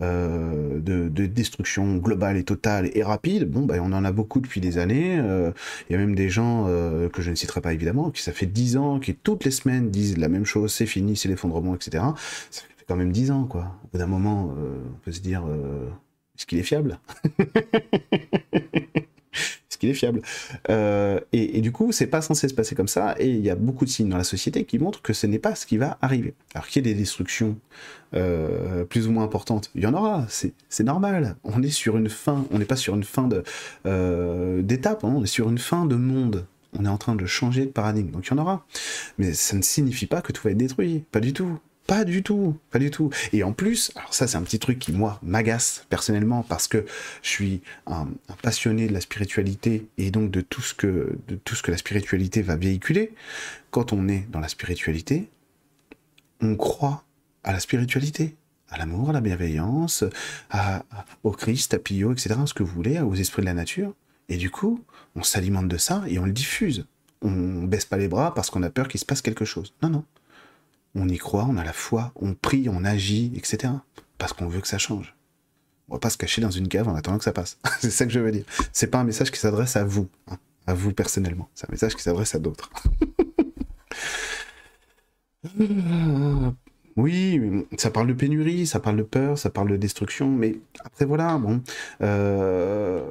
[0.00, 4.60] euh, de, destruction globale et totale et rapide, bon, ben, on en a beaucoup depuis
[4.60, 5.18] des années.
[5.18, 5.52] Euh,
[5.88, 8.32] il y a même des gens euh, que je ne citerai pas évidemment, qui ça
[8.32, 11.74] fait dix ans, qui toutes les semaines disent la même chose, c'est fini, c'est l'effondrement,
[11.74, 12.04] etc.
[12.50, 13.78] Ça fait quand même dix ans, quoi.
[13.84, 15.44] Au bout d'un moment, on peut se dire,
[16.36, 16.98] est-ce qu'il est fiable?
[19.78, 20.22] qu'il est fiable.
[20.70, 23.54] Euh, et, du coup, c'est pas censé se passer comme ça, et il y a
[23.54, 25.98] beaucoup de signes dans la société qui montrent que ce n'est pas ce qui va
[26.00, 26.34] arriver.
[26.54, 27.56] Alors qu'il y ait des destructions
[28.14, 31.36] euh, plus ou moins importantes, il y en aura, c'est normal.
[31.44, 33.28] On est sur une fin, on n'est pas sur une fin
[33.86, 36.46] euh, d'étape, hein, on est sur une fin de monde.
[36.78, 38.66] On est en train de changer de paradigme, donc il y en aura.
[39.18, 41.58] Mais ça ne signifie pas que tout va être détruit, pas du tout.
[41.86, 43.10] Pas du tout, pas du tout.
[43.32, 46.84] Et en plus, alors ça c'est un petit truc qui moi m'agace personnellement parce que
[47.22, 48.08] je suis un,
[48.42, 51.76] passionné de la spiritualité et donc de tout ce que de tout ce que la
[51.76, 53.12] spiritualité va véhiculer.
[53.70, 55.28] Quand on est dans la spiritualité,
[56.40, 57.04] on croit
[57.44, 58.34] à la spiritualité,
[58.68, 60.02] à l'amour, à la bienveillance,
[61.22, 62.34] au Christ, à Pio, etc.
[62.46, 63.94] Ce que vous voulez, aux esprits de la nature.
[64.28, 64.82] Et du coup,
[65.14, 66.86] on s'alimente de ça et on le diffuse.
[67.22, 69.72] On baisse pas les bras parce qu'on a peur qu'il se passe quelque chose.
[69.82, 70.04] Non, non
[70.96, 73.72] on y croit, on a la foi, on prie, on agit, etc.
[74.18, 75.14] Parce qu'on veut que ça change.
[75.88, 77.58] On va pas se cacher dans une cave en attendant que ça passe.
[77.80, 78.44] c'est ça que je veux dire.
[78.72, 81.48] C'est pas un message qui s'adresse à vous, hein, à vous personnellement.
[81.54, 82.72] C'est un message qui s'adresse à d'autres.
[86.96, 91.04] oui, ça parle de pénurie, ça parle de peur, ça parle de destruction, mais après
[91.04, 91.62] voilà, bon,
[92.00, 93.04] euh,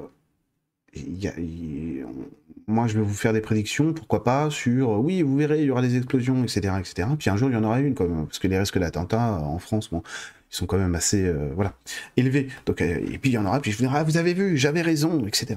[2.67, 5.71] moi je vais vous faire des prédictions, pourquoi pas, sur oui, vous verrez, il y
[5.71, 7.07] aura des explosions, etc., etc.
[7.17, 9.89] Puis un jour il y en aura une, parce que les risques d'attentats en France,
[9.91, 10.01] ils
[10.49, 11.73] sont quand même assez, euh, voilà,
[12.17, 12.47] élevés.
[12.65, 14.33] Donc, euh, et puis il y en aura, puis je vous dirai, ah, vous avez
[14.33, 15.55] vu, j'avais raison, etc.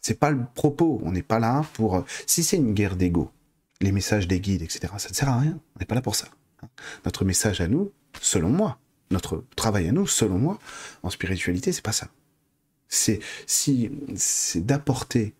[0.00, 2.04] C'est pas le propos, on n'est pas là pour.
[2.26, 3.30] Si c'est une guerre d'ego,
[3.80, 6.16] les messages des guides, etc., ça ne sert à rien, on n'est pas là pour
[6.16, 6.26] ça.
[7.04, 8.78] Notre message à nous, selon moi,
[9.10, 10.58] notre travail à nous, selon moi,
[11.02, 12.08] en spiritualité, c'est pas ça.
[12.88, 15.34] C'est si c'est d'apporter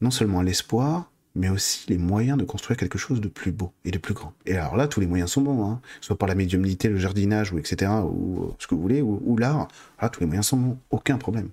[0.00, 3.90] non seulement l'espoir, mais aussi les moyens de construire quelque chose de plus beau et
[3.92, 4.32] de plus grand.
[4.46, 5.80] Et alors là, tous les moyens sont bons, hein.
[6.00, 9.68] soit par la médiumnité, le jardinage, ou etc., ou ce que vous voulez, ou, l'art.
[10.02, 11.50] Là, tous les moyens sont bons, aucun problème.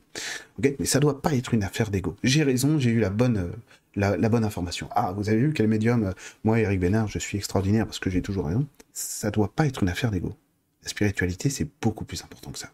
[0.59, 2.15] mais ça doit pas être une affaire d'ego.
[2.23, 3.51] J'ai raison, j'ai eu la bonne,
[3.95, 4.89] la, bonne information.
[4.91, 8.23] Ah, vous avez vu quel médium Moi, Eric Bénard, je suis extraordinaire parce que j'ai
[8.23, 8.65] toujours raison
[8.97, 10.35] ça doit pas être une affaire d'ego.
[10.83, 12.71] La spiritualité, c'est beaucoup plus important que ça.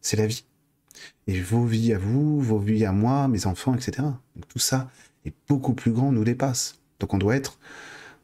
[0.00, 0.44] C'est la vie.
[1.26, 3.92] Et vos vies à vous, vos vies à moi, mes enfants, etc.
[4.36, 4.90] Donc tout ça
[5.24, 6.78] est beaucoup plus grand, nous dépasse.
[7.00, 7.58] Donc on doit être,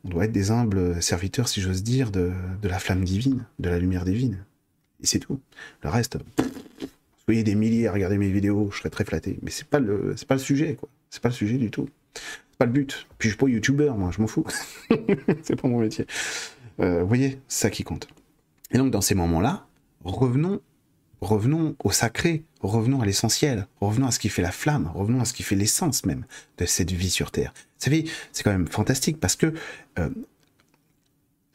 [0.05, 3.79] on doit être des humbles serviteurs, si j'ose dire, de, la flamme divine, de la
[3.79, 4.45] lumière divine.
[5.03, 5.41] Et c'est tout.
[5.83, 6.19] Le reste,
[7.25, 9.39] soyez des milliers à regarder mes vidéos, je serais très flatté.
[9.43, 10.89] Mais c'est pas le, c'est pas le sujet, quoi.
[11.11, 11.89] C'est pas le sujet du tout.
[12.15, 13.07] C'est pas le but.
[13.19, 14.45] Puis je suis pas youtubeur, moi, je m'en fous.
[15.43, 16.07] c'est pas mon métier.
[16.81, 18.09] Euh, vous voyez, ça qui compte.
[18.71, 19.67] Et donc dans ces moments-là,
[20.05, 20.61] revenons,
[21.21, 25.25] revenons au sacré, revenons à l'essentiel, revenons à ce qui fait la flamme, revenons à
[25.25, 26.25] ce qui fait l'essence même
[26.59, 27.53] de cette vie sur Terre.
[27.79, 29.55] C'est quand même fantastique parce que
[29.99, 30.11] euh,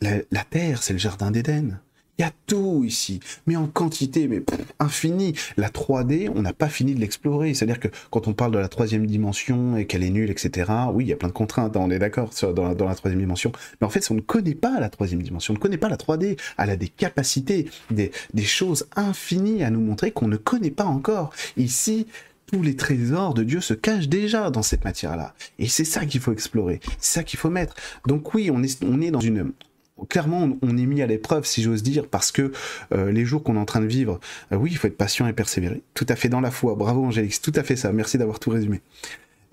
[0.02, 1.80] la Terre, c'est le jardin d'Éden.
[2.18, 4.42] Il y a tout ici, mais en quantité, mais
[4.80, 5.34] infinie.
[5.58, 7.54] La 3D, on n'a pas fini de l'explorer.
[7.54, 11.06] C'est-à-dire que quand on parle de la troisième dimension et qu'elle est nulle, etc., oui,
[11.06, 13.52] il y a plein de contraintes, hein, on est d'accord dans, dans, la troisième dimension.
[13.82, 15.98] Mais en fait, on ne connaît pas la troisième dimension, on ne connaît pas la
[15.98, 16.40] 3D.
[16.58, 20.86] Elle a des capacités, des, des choses infinies à nous montrer qu'on ne connaît pas
[20.86, 21.34] encore.
[21.58, 22.08] Ici,
[22.46, 25.34] tous les trésors de Dieu se cachent déjà dans cette matière-là.
[25.60, 27.76] Et c'est ça qu'il faut explorer, c'est ça qu'il faut mettre.
[28.08, 29.52] Donc oui, on est, on est dans une,
[30.10, 32.52] clairement, on est mis à l'épreuve, si j'ose dire, parce que
[32.94, 34.20] euh, les jours qu'on est en train de vivre,
[34.52, 35.84] euh, oui, il faut être patient et persévérer.
[35.94, 36.76] Tout à fait dans la foi.
[36.76, 37.42] Bravo, Angélix.
[37.42, 37.92] Tout à fait ça.
[37.92, 38.82] Merci d'avoir tout résumé.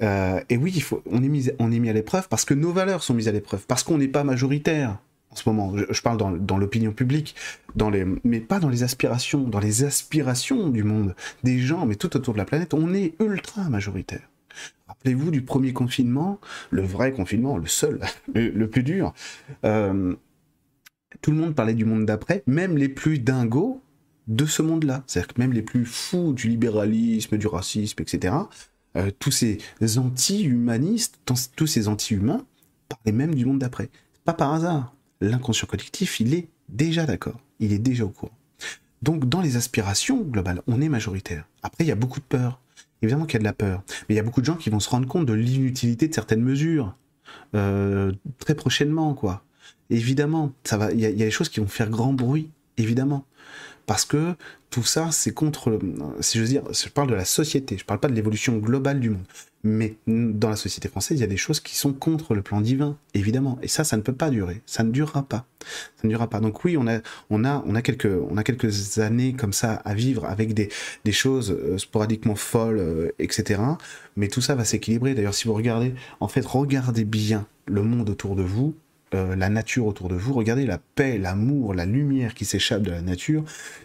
[0.02, 2.54] Euh, et oui, il faut, on, est mis, on est mis à l'épreuve parce que
[2.54, 4.98] nos valeurs sont mises à l'épreuve, parce qu'on n'est pas majoritaire
[5.30, 5.72] en ce moment.
[5.90, 7.36] Je, parle dans, l'opinion publique,
[7.76, 11.94] dans les, mais pas dans les aspirations, dans les aspirations du monde, des gens, mais
[11.94, 14.28] tout autour de la planète, on est ultra majoritaire.
[14.88, 16.38] Rappelez-vous du premier confinement,
[16.70, 18.00] le vrai confinement, le seul,
[18.34, 19.14] le, plus dur
[21.20, 23.82] tout le monde parlait du monde d'après, même les plus dingos
[24.28, 25.02] de ce monde-là.
[25.06, 28.34] C'est-à-dire que même les plus fous du libéralisme, du racisme, etc.,
[28.96, 29.58] euh, tous ces
[29.98, 32.44] anti-humanistes, tous ces anti-humains,
[32.88, 33.90] parlaient même du monde d'après.
[34.24, 34.94] Pas par hasard.
[35.20, 37.40] L'inconscient collectif, il est déjà d'accord.
[37.60, 38.36] Il est déjà au courant.
[39.02, 41.48] Donc, dans les aspirations globales, on est majoritaire.
[41.62, 42.60] Après, il y a beaucoup de peur.
[43.02, 43.82] Évidemment qu'il y a de la peur.
[44.08, 46.14] Mais il y a beaucoup de gens qui vont se rendre compte de l'inutilité de
[46.14, 46.96] certaines mesures.
[47.54, 49.44] Euh, très prochainement, quoi.
[49.92, 50.90] Évidemment, ça va.
[50.90, 53.26] Il y, a des choses qui vont faire grand bruit, évidemment,
[53.84, 54.34] parce que
[54.70, 55.78] tout ça, c'est contre.
[56.20, 57.76] Si je veux dire, je parle de la société.
[57.76, 59.24] Je parle pas de l'évolution globale du monde.
[59.64, 62.62] Mais dans la société française, il y a des choses qui sont contre le plan
[62.62, 63.58] divin, évidemment.
[63.60, 64.62] Et ça, ça ne peut pas durer.
[64.64, 65.44] Ça ne durera pas.
[65.60, 66.40] Ça ne durera pas.
[66.40, 69.74] Donc oui, on a, on a, on a quelques, on a quelques années comme ça
[69.74, 70.70] à vivre avec des,
[71.04, 73.60] des choses euh, sporadiquement folles, euh, etc.
[74.16, 75.14] Mais tout ça va s'équilibrer.
[75.14, 78.74] D'ailleurs, si vous regardez, en fait, regardez bien le monde autour de vous
[79.14, 80.32] euh, la nature autour de vous.
[80.32, 83.44] Regardez la paix, l'amour, la lumière qui s'échappe de la nature.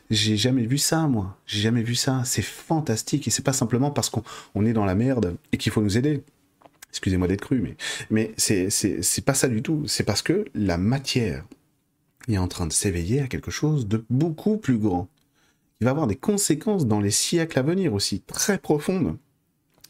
[0.09, 1.37] J'ai jamais vu ça, moi.
[1.45, 2.21] J'ai jamais vu ça.
[2.25, 3.27] C'est fantastique.
[3.27, 6.23] Et c'est pas simplement parce qu'on est dans la merde et qu'il faut nous aider.
[6.91, 7.75] Excusez-moi d'être cru, mais,
[8.09, 9.83] mais c'est pas ça du tout.
[9.87, 11.45] C'est parce que la matière
[12.27, 15.07] est en train de s'éveiller à quelque chose de beaucoup plus grand.
[15.79, 19.17] Il va avoir des conséquences dans les siècles à venir aussi, très profondes.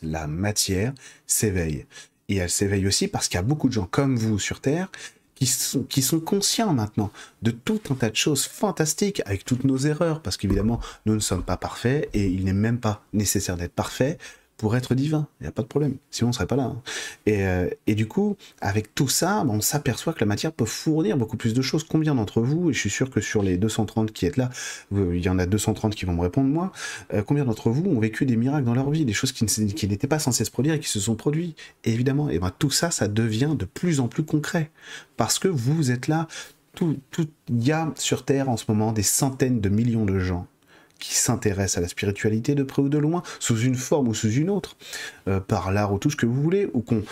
[0.02, 0.94] La matière
[1.26, 1.86] s'éveille.
[2.30, 4.92] Et elle s'éveille aussi parce qu'il y a beaucoup de gens comme vous sur Terre
[5.40, 7.12] qui sont, conscients maintenant
[7.44, 11.20] de tout un tas de choses fantastiques avec toutes nos erreurs, parce qu'évidemment, nous ne
[11.20, 14.18] sommes pas parfaits et il n'est même pas nécessaire d'être parfait
[14.58, 15.28] pour être divin.
[15.40, 15.98] Il n'y a pas de problème.
[16.10, 16.64] Sinon, on ne serait pas là.
[16.64, 16.82] Hein.
[17.26, 21.16] Et, euh, et, du coup, avec tout ça, on s'aperçoit que la matière peut fournir
[21.16, 21.84] beaucoup plus de choses.
[21.84, 24.50] Combien d'entre vous, et je suis sûr que sur les 230 qui êtes là,
[24.92, 26.72] il y en a 230 qui vont me répondre, moi,
[27.14, 29.46] euh, combien d'entre vous ont vécu des miracles dans leur vie, des choses qui,
[29.88, 31.56] n'étaient pas censées se produire et qui se sont produits?
[31.84, 34.72] Évidemment, et ben tout ça, ça devient de plus en plus concret.
[35.18, 36.28] Parce que vous êtes là
[36.74, 40.20] tout, tout, il y a sur Terre en ce moment des centaines de millions de
[40.20, 40.48] gens
[41.00, 44.32] qui s'intéressent à la spiritualité de près ou de loin, sous une forme ou sous
[44.32, 44.78] une autre,
[45.28, 47.04] euh, par l'art ou tout ce que vous voulez, ou qu'on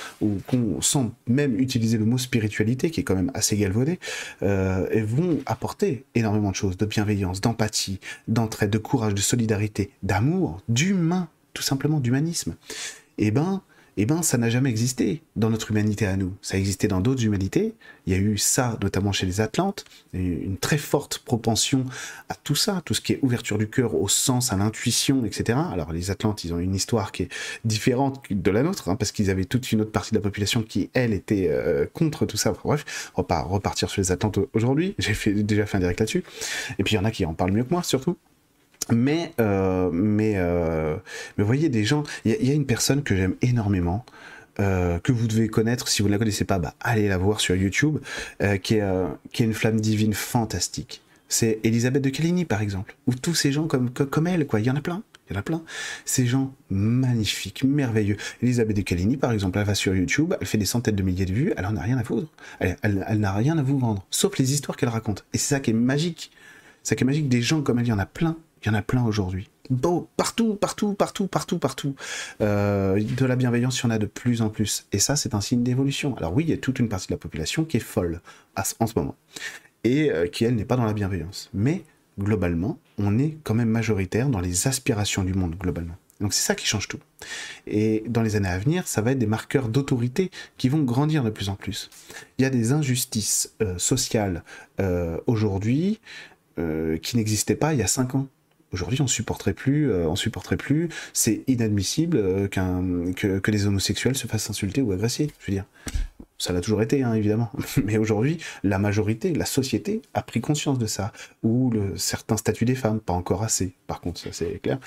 [0.48, 4.00] qu'on sent même utiliser le mot spiritualité, qui est quand même assez galvaudé,
[4.44, 9.92] euh, et vont apporter énormément de choses, de bienveillance, d'empathie, d'entraide, de courage, de solidarité,
[10.04, 12.56] d'amour, d'humain, tout simplement d'humanisme.
[13.18, 13.62] Eh ben,
[13.98, 16.34] eh ben, ça n'a jamais existé dans notre humanité à nous.
[16.42, 17.74] Ça a existé dans d'autres humanités.
[18.06, 21.86] Il y a eu ça, notamment chez les Atlantes, une très forte propension
[22.28, 25.58] à tout ça, tout ce qui est ouverture du cœur au sens, à l'intuition, etc.
[25.72, 27.30] Alors, les Atlantes, ils ont une histoire qui est
[27.64, 30.62] différente de la nôtre, hein, parce qu'ils avaient toute une autre partie de la population
[30.62, 32.52] qui, elle, était euh, contre tout ça.
[32.52, 34.96] bref, on va pas repartir sur les Atlantes aujourd'hui.
[35.00, 36.24] J'ai déjà fait un direct là-dessus.
[36.80, 38.18] Et puis, il y en a qui en parlent mieux que moi, surtout.
[38.92, 40.96] Mais, euh, mais, euh,
[41.38, 44.06] mais voyez, des gens, il y, a une personne que j'aime énormément,
[44.60, 47.40] euh, que vous devez connaître, si vous ne la connaissez pas, bah, allez la voir
[47.40, 47.98] sur YouTube,
[48.42, 51.02] euh, qui, est, euh, qui est une flamme divine fantastique.
[51.28, 54.68] C'est Elisabeth de Caligny, par exemple, ou tous ces gens comme, comme elle, quoi, il
[54.68, 55.04] y en a plein.
[55.28, 55.64] Il y en a plein.
[56.06, 58.16] Ces gens magnifiques, merveilleux.
[58.44, 61.26] Elisabeth de Caligny, par exemple, elle va sur YouTube, elle fait des centaines de milliers
[61.26, 62.32] de vues, elle en a rien à foutre.
[62.60, 65.26] Elle, elle n'a rien à vous vendre, sauf les histoires qu'elle raconte.
[65.34, 66.32] Et c'est ça qui est magique.
[66.84, 67.28] C'est ça qui est magique.
[67.28, 68.38] Des gens comme elle, il y en a plein.
[68.66, 69.48] Il y en a plein aujourd'hui.
[69.70, 71.96] Bon, partout, partout, partout, partout, partout.
[72.42, 74.88] Euh, de la bienveillance, il y en a de plus en plus.
[74.92, 76.16] Et ça, c'est un signe d'évolution.
[76.18, 78.22] Alors oui, il y a toute une partie de la population qui est folle
[78.58, 79.16] en ce moment.
[79.84, 81.52] Et euh, qui, elle, n'est pas dans la bienveillance.
[81.54, 81.84] Mais,
[82.20, 85.96] globalement, on est quand même majoritaire dans les aspirations du monde, globalement.
[86.20, 87.00] Donc c'est ça qui change tout.
[87.68, 91.24] Et dans les années à venir, ça va être des marqueurs d'autorité qui vont grandir
[91.24, 91.90] de plus en plus.
[92.40, 94.44] Il y a des injustices euh, sociales
[95.28, 96.00] aujourd'hui
[97.02, 98.28] qui n'existaient pas il y a cinq ans.
[98.72, 100.90] Aujourd'hui, on supporterait plus, euh, on supporterait plus.
[101.14, 105.32] C'est inadmissible euh, qu'un que, les homosexuels se fassent insulter ou agresser.
[105.40, 105.66] Je veux dire,
[106.38, 107.52] ça l'a toujours été, hein, évidemment.
[107.84, 111.14] Mais aujourd'hui, la majorité, la société a pris conscience de ça.
[111.44, 113.74] Ou le certain statut des femmes, pas encore assez.
[113.88, 114.80] Par contre, ça c'est clair.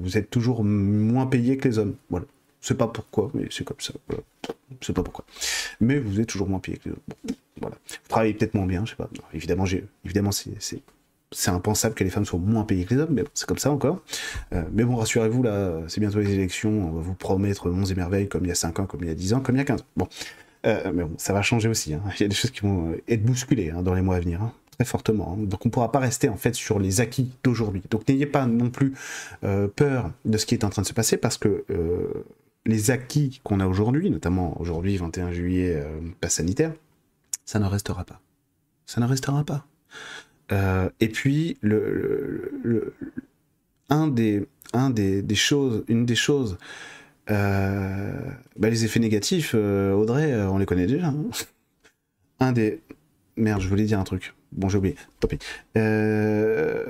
[0.00, 1.94] Vous êtes toujours moins payés que les hommes.
[2.10, 2.26] Voilà.
[2.60, 3.92] C'est pas pourquoi, mais c'est comme ça.
[4.08, 4.22] Voilà.
[4.80, 5.24] C'est pas pourquoi.
[5.80, 7.36] Mais vous êtes toujours moins payés que les hommes.
[7.60, 7.76] Voilà.
[7.88, 9.08] Vous travaillez peut-être moins bien, je sais pas.
[9.14, 9.64] Non, évidemment,
[10.04, 10.82] évidemment, c'est
[11.32, 13.70] c'est impensable que les femmes soient moins payées que les hommes, mais c'est comme ça
[13.70, 14.02] encore.
[14.52, 17.94] Euh, mais bon, rassurez-vous, là, c'est bientôt les élections, on va vous promettre monts et
[17.94, 19.58] merveilles comme il y a 5 ans, comme il y a 10 ans, comme il
[19.58, 19.84] y a 15 ans.
[19.96, 20.08] Bon,
[20.66, 21.94] euh, mais bon, ça va changer aussi.
[21.94, 22.02] Hein.
[22.18, 24.42] Il y a des choses qui vont être bousculées hein, dans les mois à venir,
[24.42, 25.36] hein, très fortement.
[25.36, 27.82] Donc on ne pourra pas rester en fait sur les acquis d'aujourd'hui.
[27.90, 28.94] Donc n'ayez pas non plus
[29.44, 32.24] euh, peur de ce qui est en train de se passer, parce que euh,
[32.66, 36.72] les acquis qu'on a aujourd'hui, notamment aujourd'hui, 21 juillet, euh, passe sanitaire,
[37.44, 38.20] ça ne restera pas.
[38.86, 39.66] Ça ne restera pas.
[40.52, 42.94] Euh, et puis, le,
[43.90, 46.58] un des, un des, choses, une des choses,
[47.30, 48.12] euh,
[48.56, 51.08] bah les effets négatifs, euh, Audrey, on les connaît déjà.
[51.08, 51.24] Hein
[52.40, 52.80] un des,
[53.36, 54.34] merde, je voulais dire un truc.
[54.52, 54.96] Bon, j'ai oublié.
[55.20, 55.38] Tant pis.
[55.76, 56.86] Euh,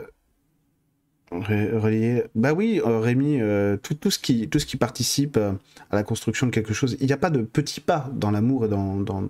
[1.31, 3.39] relié bah oui Rémi
[3.83, 5.59] tout, tout ce qui tout ce qui participe à
[5.95, 8.69] la construction de quelque chose il n'y a pas de petits pas dans l'amour et
[8.69, 9.23] dans, dans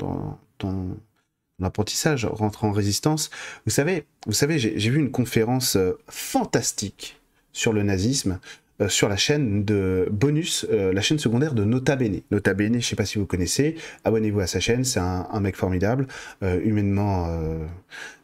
[1.61, 3.31] l'apprentissage rentre en résistance.
[3.64, 7.21] Vous savez, vous savez, j'ai vu une conférence euh, fantastique
[7.53, 8.38] sur le nazisme
[8.81, 12.21] euh, sur la chaîne de Bonus, euh, la chaîne secondaire de Nota Bene.
[12.31, 15.57] Nota Bene, je sais pas si vous connaissez, abonnez-vous à sa chaîne, c'est un, mec
[15.57, 16.07] formidable,
[16.45, 17.29] euh, humainement,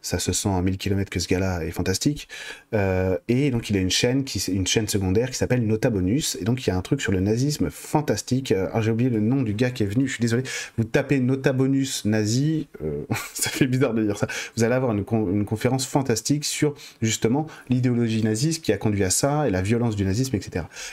[0.02, 2.28] ça se sent à 1000 km que ce gars-là est fantastique.
[2.72, 6.44] Et donc il a une chaîne, qui, une chaîne secondaire qui s'appelle Nota Bonus, et
[6.44, 8.52] donc il y a un truc sur le nazisme fantastique.
[8.52, 10.42] Alors j'ai oublié le nom du gars qui est venu, je suis désolé.
[10.76, 12.68] Vous tapez Nota Bonus nazi,
[13.34, 14.26] ça fait bizarre de dire ça.
[14.56, 19.10] Vous allez avoir une, une conférence fantastique sur justement l'idéologie naziste qui a conduit à
[19.10, 20.43] ça et la violence du nazisme, etc.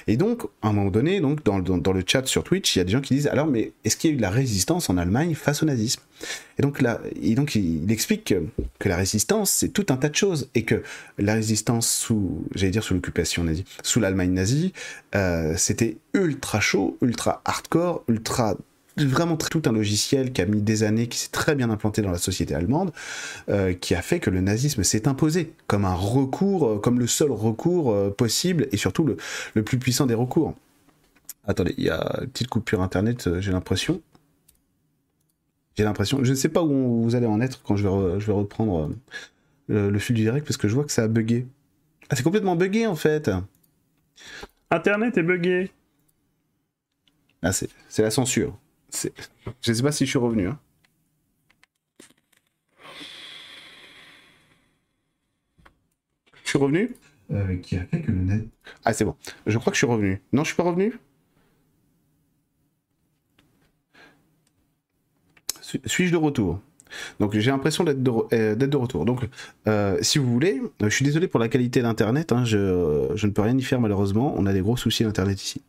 [0.07, 2.81] Et donc, à un moment donné, donc, dans, dans, le chat sur Twitch, il y
[2.81, 4.89] a des gens qui disent alors, mais est-ce qu'il y a eu de la résistance
[4.89, 6.01] en Allemagne face au nazisme?
[6.59, 8.43] Et donc là, et donc il, explique que,
[8.79, 10.83] que, la résistance, c'est tout un tas de choses, et que
[11.17, 14.73] la résistance sous, j'allais dire sous l'occupation nazie, sous l'Allemagne nazie,
[15.15, 18.55] euh, c'était ultra chaud, ultra hardcore, ultra
[18.97, 22.11] vraiment tout un logiciel qui a mis des années, qui s'est très bien implanté dans
[22.11, 22.91] la société allemande,
[23.49, 27.07] euh, qui a fait que le nazisme s'est imposé comme un recours, euh, comme le
[27.07, 29.17] seul recours euh, possible et surtout le,
[29.53, 30.55] le, plus puissant des recours.
[31.47, 34.01] Attendez, il y a une petite coupure internet, euh, j'ai l'impression.
[35.77, 36.23] J'ai l'impression.
[36.23, 38.33] Je ne sais pas où vous allez en être quand je vais, re, je vais
[38.33, 38.91] reprendre
[39.67, 41.47] le, le, fil du direct parce que je vois que ça a bugué.
[42.09, 43.31] Ah, c'est complètement bugué en fait.
[44.69, 45.71] Internet est bugué.
[47.41, 48.59] Ah, c'est la censure.
[49.61, 50.47] Je sais pas si je suis revenu.
[50.47, 50.59] Hein.
[56.43, 56.95] Je suis revenu?
[57.31, 58.47] Euh, Qui a fait que le net.
[58.83, 59.15] Ah, c'est bon.
[59.45, 60.21] Je crois que je suis revenu.
[60.33, 60.99] Non, je suis pas revenu?
[65.85, 66.59] Suis-je de retour?
[67.21, 69.05] Donc j'ai l'impression d'être de, euh, de retour.
[69.05, 69.29] Donc
[69.67, 73.31] euh, si vous voulez, je suis désolé pour la qualité d'internet, hein, je, je ne
[73.31, 75.61] peux rien y faire malheureusement, on a des gros soucis d'internet ici.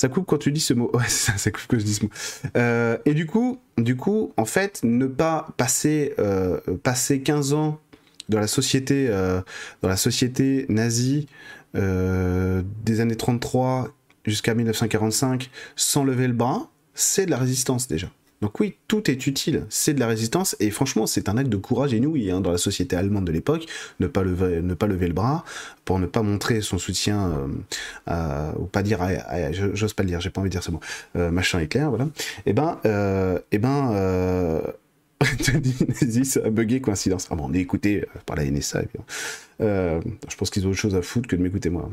[0.00, 0.90] Ça coupe quand tu dis ce mot.
[0.94, 2.10] Ouais, ça, coupe quand je dis ce mot.
[2.56, 7.80] Euh, et du coup, du coup, en fait, ne pas passer, euh, passer 15 ans
[8.28, 9.40] dans la société, euh,
[9.82, 11.28] dans la société nazie
[11.74, 13.88] des années 33
[14.24, 18.10] jusqu'à 1945 sans lever le bras, c'est de la résistance déjà.
[18.40, 21.56] Donc oui, tout est utile, c'est de la résistance, et franchement, c'est un acte de
[21.56, 23.66] courage inouï hein, dans la société allemande de l'époque,
[23.98, 25.44] ne, pas lever, ne pas lever le bras,
[25.84, 27.48] pour ne pas montrer son soutien,
[28.08, 29.00] euh, ou pas dire,
[29.74, 30.80] j'ose pas le dire, j'ai pas envie de dire ce mot,
[31.16, 32.08] euh, machin éclair, voilà.
[32.46, 34.60] Et ben, euh, et ben, euh...
[35.60, 37.28] dis, Nazi, ça a bugué, coïncidence.
[37.30, 38.82] Ah bon, on est écouté euh, par la NSA.
[38.82, 38.98] et puis,
[39.60, 41.90] euh, je pense qu'ils ont autre chose à foutre que de m'écouter moi.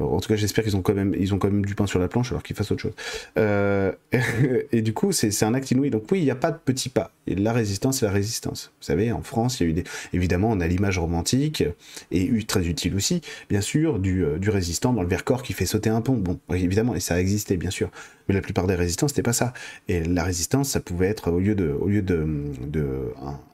[0.00, 2.08] En tout cas, j'espère qu'ils ont quand même, ont quand même du pain sur la
[2.08, 2.94] planche alors qu'ils fassent autre chose.
[3.38, 3.92] Euh,
[4.72, 5.90] et du coup, c'est un acte inouï.
[5.90, 7.12] Donc oui, il n'y a pas de petits pas.
[7.26, 8.72] La résistance, c'est la résistance.
[8.80, 11.64] Vous savez, en France, il y a eu des, évidemment, on a l'image romantique
[12.10, 15.90] et très utile aussi, bien sûr, du, euh, résistant dans le Vercors qui fait sauter
[15.90, 16.14] un pont.
[16.14, 17.90] Bon, évidemment, et ça a existé, bien sûr.
[18.28, 19.52] Mais la plupart des résistants, c'était pas ça.
[19.88, 22.26] Et la résistance, ça pouvait être au lieu de, au lieu de,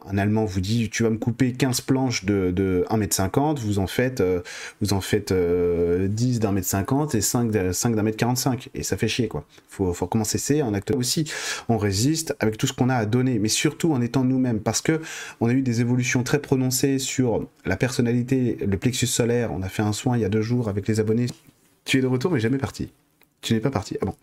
[0.06, 3.86] un Allemand vous dit, tu vas me couper 15 planches de, de 1m50, vous en
[3.86, 4.40] faites, euh,
[4.80, 8.70] vous en faites euh, 10 d'un mètre 50 et 5, de- 5 d'un mètre 45.
[8.74, 9.44] Et ça fait chier, quoi.
[9.68, 11.30] Faut, faut recommencer, c'est un acte aussi.
[11.68, 14.80] On résiste avec tout ce qu'on a à donner, mais surtout en étant nous-mêmes, parce
[14.80, 15.00] que
[15.40, 19.50] on a eu des évolutions très prononcées sur la personnalité, le plexus solaire.
[19.52, 21.26] On a fait un soin il y a deux jours avec les abonnés.
[21.84, 22.92] Tu es de retour, mais jamais parti.
[23.40, 23.96] Tu n'es pas parti.
[24.02, 24.14] Ah bon.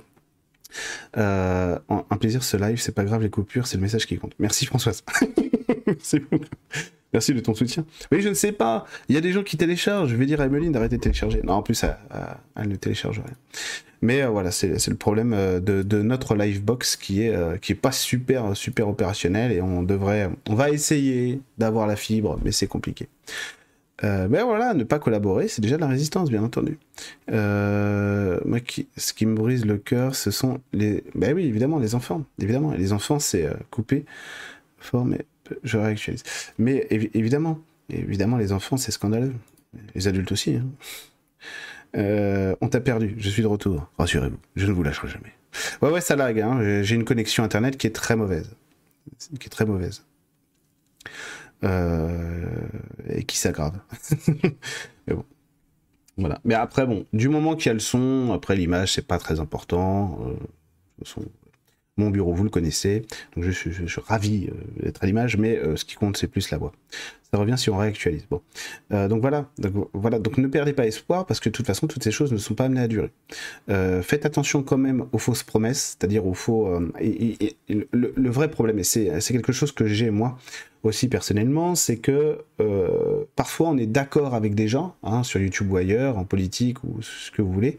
[1.17, 4.33] Euh, un plaisir ce live, c'est pas grave, les coupures, c'est le message qui compte.
[4.37, 5.03] Merci Françoise.
[6.31, 6.45] Beaucoup.
[7.13, 7.85] Merci de ton soutien.
[8.11, 8.85] Oui, je ne sais pas.
[9.09, 10.09] Il y a des gens qui téléchargent.
[10.09, 11.41] Je vais dire à Emeline d'arrêter de télécharger.
[11.43, 13.35] Non, en plus, elle, ne télécharge rien.
[14.01, 17.75] Mais euh, voilà, c'est le problème euh, de, notre Livebox qui est euh, qui est
[17.75, 22.67] pas super super opérationnel et on devrait, on va essayer d'avoir la fibre, mais c'est
[22.67, 23.07] compliqué.
[24.03, 26.77] Euh, mais voilà, ne pas collaborer, c'est déjà de la résistance, bien entendu.
[27.27, 31.03] Moi, qui, ce qui me brise le cœur, ce sont les.
[31.15, 32.23] Ben oui, évidemment, les enfants.
[32.39, 34.05] Évidemment, les enfants, c'est euh, coupé
[34.79, 35.25] fort, mais
[35.63, 36.23] je réactualise.
[36.57, 39.33] Mais évi- évidemment, évidemment, les enfants, c'est scandaleux.
[39.95, 40.55] Les adultes aussi.
[40.55, 40.65] hein.
[41.95, 43.89] Euh, on t'a perdu, je suis de retour.
[43.97, 45.31] Rassurez-vous, je ne vous lâcherai jamais.
[45.81, 46.39] Ouais, ouais, ça lag.
[46.39, 46.83] Hein.
[46.83, 48.51] J'ai une connexion internet qui est très mauvaise.
[49.39, 50.03] Qui est très mauvaise.
[51.63, 52.45] Euh,
[53.09, 53.79] et qui s'aggrave.
[55.07, 55.25] Mais bon.
[56.17, 56.39] Voilà.
[56.43, 59.39] Mais après, bon, du moment qu'il y a le son, après l'image, c'est pas très
[59.39, 60.19] important.
[60.25, 60.35] Euh, de
[60.99, 61.21] toute façon,
[61.97, 63.05] mon bureau, vous le connaissez.
[63.35, 63.71] Donc je suis,
[64.05, 66.71] ravi euh, d'être à l'image, mais euh, ce qui compte, c'est plus la voix.
[67.31, 68.25] Ça revient si on réactualise.
[68.29, 68.41] Bon.
[68.93, 69.49] Euh, donc voilà.
[69.57, 70.19] Donc, voilà.
[70.19, 72.53] Donc ne perdez pas espoir, parce que de toute façon, toutes ces choses ne sont
[72.53, 73.11] pas amenées à durer.
[73.67, 76.69] Faites attention quand même aux fausses promesses, c'est-à-dire aux faux.
[77.01, 80.37] et, le, vrai problème, et c'est quelque chose que j'ai moi
[80.83, 82.39] aussi personnellement, c'est que
[83.35, 87.01] parfois on est d'accord avec des gens, hein, sur YouTube ou ailleurs, en politique ou
[87.01, 87.77] ce que vous voulez,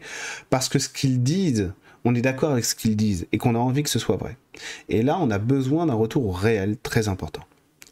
[0.51, 1.71] parce que ce qu'ils disent,
[2.05, 4.37] on est d'accord avec ce qu'ils disent et qu'on a envie que ce soit vrai.
[4.89, 7.43] Et là, on a besoin d'un retour réel très important.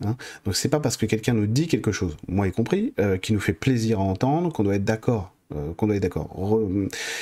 [0.05, 0.15] hein.
[0.45, 3.33] Donc c'est pas parce que quelqu'un nous dit quelque chose, moi y compris, euh, qui
[3.33, 5.31] nous fait plaisir à entendre, qu'on doit être d'accord.
[5.55, 6.27] euh, qu'on doit être d'accord.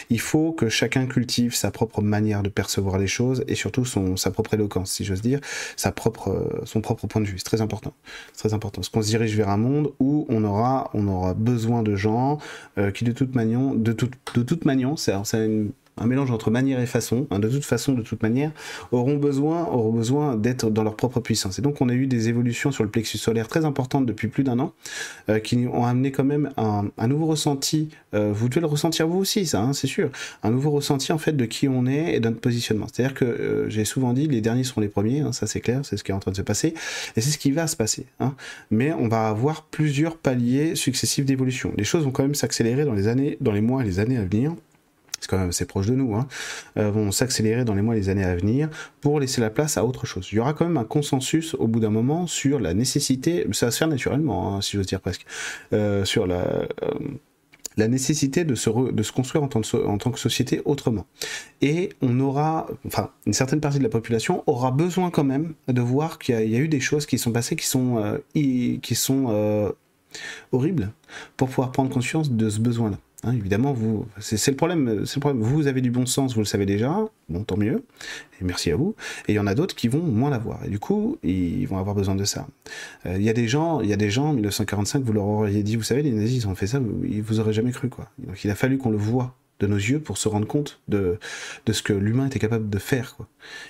[0.09, 4.17] Il faut que chacun cultive sa propre manière de percevoir les choses et surtout son,
[4.17, 5.39] sa propre éloquence, si j'ose dire,
[5.77, 7.37] sa propre, euh, son propre point de vue.
[7.37, 7.93] C'est très important.
[8.33, 8.81] C'est très important.
[8.81, 12.39] Parce qu'on se dirige vers un monde où on aura, on aura besoin de gens
[12.95, 15.13] qui, de toute manière, de de toute manière, c'est
[15.45, 18.51] une- un mélange entre manière et façon, hein, de toute façon, de toute manière,
[18.91, 21.59] auront besoin, d'être dans leur propre puissance.
[21.59, 24.43] Et donc, on a eu des évolutions sur le plexus solaire très importantes depuis plus
[24.43, 24.73] d'un an,
[25.29, 27.89] euh, qui ont amené quand même un, nouveau ressenti.
[28.13, 30.09] euh, vous devez le ressentir vous aussi, ça, hein, c'est sûr.
[30.43, 32.87] Un nouveau ressenti en fait de qui on est et de notre positionnement.
[32.91, 35.81] C'est-à-dire que euh, j'ai souvent dit, les derniers seront les premiers, hein, ça c'est clair,
[35.83, 36.73] c'est ce qui est en train de se passer,
[37.15, 38.05] et c'est ce qui va se passer.
[38.71, 41.71] Mais on va avoir plusieurs paliers successifs d'évolution.
[41.77, 44.17] Les choses vont quand même s'accélérer dans les années, dans les mois et les années
[44.17, 44.55] à venir
[45.25, 46.27] c'est quand même assez proche de nous, hein,
[46.77, 48.69] euh, vont s'accélérer dans les mois et les années à venir
[49.01, 50.29] pour laisser la place à autre chose.
[50.31, 53.65] Il y aura quand même un consensus au bout d'un moment sur la nécessité, ça
[53.65, 55.25] va se faire naturellement, hein, si j'ose dire presque,
[55.73, 56.67] euh, sur la, euh,
[57.75, 61.07] la nécessité de se, re- de se construire en tant, que société autrement.
[61.61, 65.81] Et on aura, enfin, une certaine partie de la population aura besoin quand même de
[65.81, 69.73] voir qu'il y, a- eu des choses qui sont passées qui sont, qui sont
[70.51, 70.91] horribles
[71.35, 72.97] pour pouvoir prendre conscience de ce besoin-là.
[73.25, 75.05] Hein, évidemment, vous, c'est le problème.
[75.05, 75.41] C'est le problème.
[75.41, 77.03] Vous avez du bon sens, vous le savez déjà.
[77.27, 77.83] Bon, tant mieux.
[78.39, 78.95] Et merci à vous.
[79.27, 80.63] Et il y en a d'autres qui vont moins l'avoir.
[80.65, 82.47] Et du coup, ils vont avoir besoin de ça.
[83.05, 85.25] Euh, Il y a des gens, il y a des gens en 1945, vous leur
[85.25, 88.09] auriez dit, vous savez, les nazis, ont fait ça, ils vous auraient jamais cru, quoi.
[88.19, 91.17] Donc il a fallu qu'on le voit de nos yeux pour se rendre compte de,
[91.65, 93.15] de ce que l'humain était capable de faire.
[93.15, 93.27] Quoi.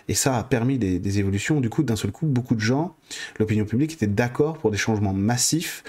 [0.07, 1.61] Et ça a permis des, des évolutions.
[1.61, 2.95] Du coup, d'un seul coup, beaucoup de gens,
[3.39, 5.83] l'opinion publique était d'accord pour des changements massifs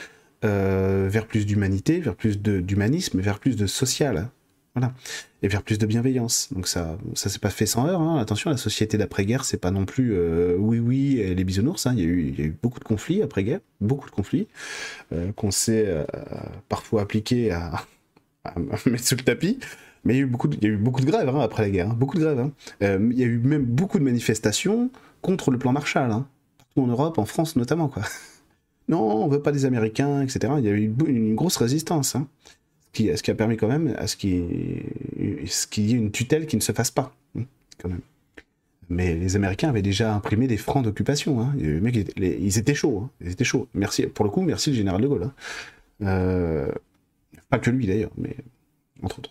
[0.45, 4.17] euh, vers plus d'humanité, vers plus d'humanisme, vers plus de social.
[4.19, 4.31] hein.
[4.75, 4.93] Voilà.
[5.43, 6.53] Et vers plus de bienveillance.
[6.53, 8.03] Donc ça, ça s'est pas fait sans heure.
[8.03, 8.19] Hein.
[8.19, 11.87] Attention, la société d'après-guerre, c'est pas non plus euh, oui, oui, et les bisounours.
[11.87, 11.95] Hein.
[11.97, 14.49] Il, y a eu, beaucoup de conflits après-guerre, beaucoup de conflits
[15.13, 16.07] euh, qu'on s'est
[16.69, 17.87] parfois appliqués à,
[18.85, 19.59] mettre sous le tapis.
[20.05, 21.63] Mais il y a eu beaucoup de, il y a eu beaucoup de grèves après
[21.63, 22.51] la guerre, beaucoup de grèves.
[22.83, 24.91] il y a eu même beaucoup de manifestations
[25.23, 26.11] contre le plan Marshall,
[26.59, 27.89] partout en Europe, en France notamment.
[27.89, 28.03] Quoi.
[28.89, 30.55] Non, on veut pas des Américains, etc.
[30.59, 32.15] Il y a eu une, grosse résistance.
[32.17, 32.29] Hein
[32.95, 34.31] ce qui, a permis quand même à ce qu'il
[35.79, 37.15] y ait une tutelle qui ne se fasse pas.
[37.39, 37.43] hein,
[37.79, 38.01] Quand même.
[38.89, 41.53] Mais les Américains avaient déjà imprimé des francs d'occupation.
[41.59, 43.11] Ils étaient chauds.
[43.75, 45.25] Merci, pour le coup, merci le général de Gaulle.
[45.25, 45.33] hein.
[46.03, 46.71] Euh,
[47.51, 48.37] pas que lui d'ailleurs, mais
[49.03, 49.31] entre autres.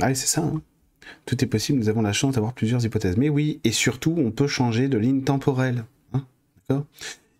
[0.00, 0.42] Ah c'est ça.
[0.42, 0.62] hein.
[1.26, 3.16] Tout est possible, nous avons la chance d'avoir plusieurs hypothèses.
[3.16, 5.84] Mais oui, et surtout, on peut changer de ligne temporelle.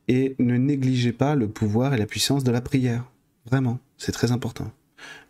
[0.09, 3.05] Et ne négligez pas le pouvoir et la puissance de la prière.
[3.47, 4.70] Vraiment, c'est très important.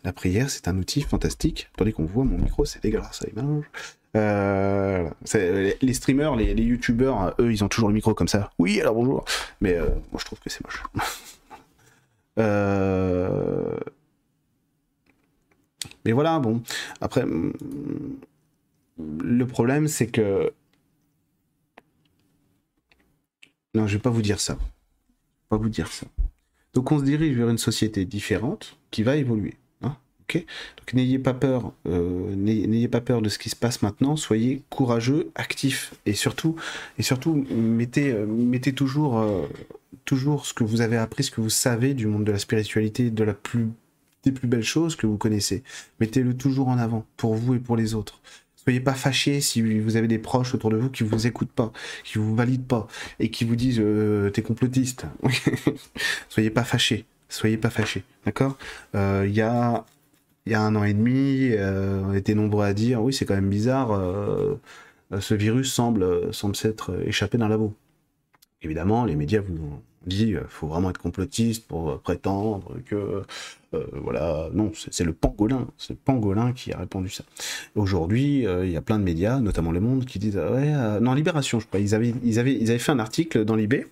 [0.03, 1.69] La prière, c'est un outil fantastique.
[1.77, 3.65] Tandis qu'on voit mon micro, c'est dégueulasse, ça mélange.
[4.15, 5.09] Euh,
[5.81, 8.49] les, streamers, les, youtubeurs, euh, eux, ils ont toujours le micro comme ça.
[8.57, 9.25] Oui, alors bonjour.
[9.61, 10.83] Mais euh, moi, je trouve que c'est moche.
[16.05, 16.61] Mais voilà, bon.
[17.01, 17.53] Après, mm,
[19.21, 20.51] le problème, c'est que
[23.75, 24.57] non, je vais pas vous dire ça.
[25.49, 26.05] Pas vous dire ça.
[26.73, 29.55] Donc on se dirige vers une société différente qui va évoluer.
[29.81, 29.95] hein,
[30.77, 34.15] Donc n'ayez pas peur, euh, n'ayez pas peur de ce qui se passe maintenant.
[34.15, 36.55] Soyez courageux, actifs et surtout,
[36.99, 39.47] euh, mettez toujours, euh,
[40.05, 43.09] toujours ce que vous avez appris, ce que vous savez du monde de la spiritualité,
[43.09, 43.67] de la plus
[44.23, 45.63] des plus belles choses que vous connaissez.
[45.99, 48.19] Mettez-le toujours en avant pour vous et pour les autres.
[48.63, 51.71] Soyez pas fâchés si vous avez des proches autour de vous qui vous écoutent pas,
[52.03, 52.87] qui vous valident pas
[53.19, 55.05] et qui vous disent euh, t'es complotiste.
[56.29, 58.57] soyez pas fâchés, soyez pas fâchés, d'accord?
[58.95, 59.85] Euh, Il y a
[60.61, 63.91] un an et demi, euh, on était nombreux à dire oui c'est quand même bizarre,
[63.91, 64.55] euh,
[65.19, 67.73] ce virus semble s'être échappé d'un labo.
[68.61, 73.23] Évidemment, les médias vous ont dit faut vraiment être complotiste pour prétendre que
[73.75, 77.23] euh, voilà non c'est le pangolin, c'est le pangolin qui a répondu ça.
[77.75, 80.73] Aujourd'hui, euh, il y a plein de médias, notamment Le Monde, qui disent ah ouais,
[80.73, 81.79] euh, non Libération, je crois.
[81.79, 83.85] Ils avaient, ils avaient, ils avaient fait un article dans l'IB.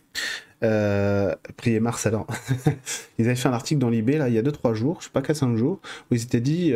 [1.57, 2.25] Priez Mars alors.
[3.19, 5.11] ils avaient fait un article dans l'IB là il y a 2-3 jours, je sais
[5.11, 6.73] pas 4-5 jours, où ils s'étaient dit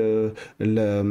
[0.59, 1.03] la,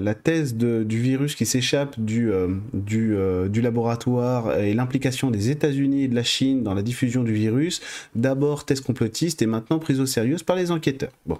[0.00, 2.30] la, thèse de- du virus qui s'échappe du,
[2.72, 3.16] du,
[3.48, 7.80] du laboratoire et l'implication des États-Unis et de la Chine dans la diffusion du virus,
[8.14, 11.10] d'abord thèse complotiste et maintenant prise au sérieux par les enquêteurs.
[11.26, 11.38] Bon,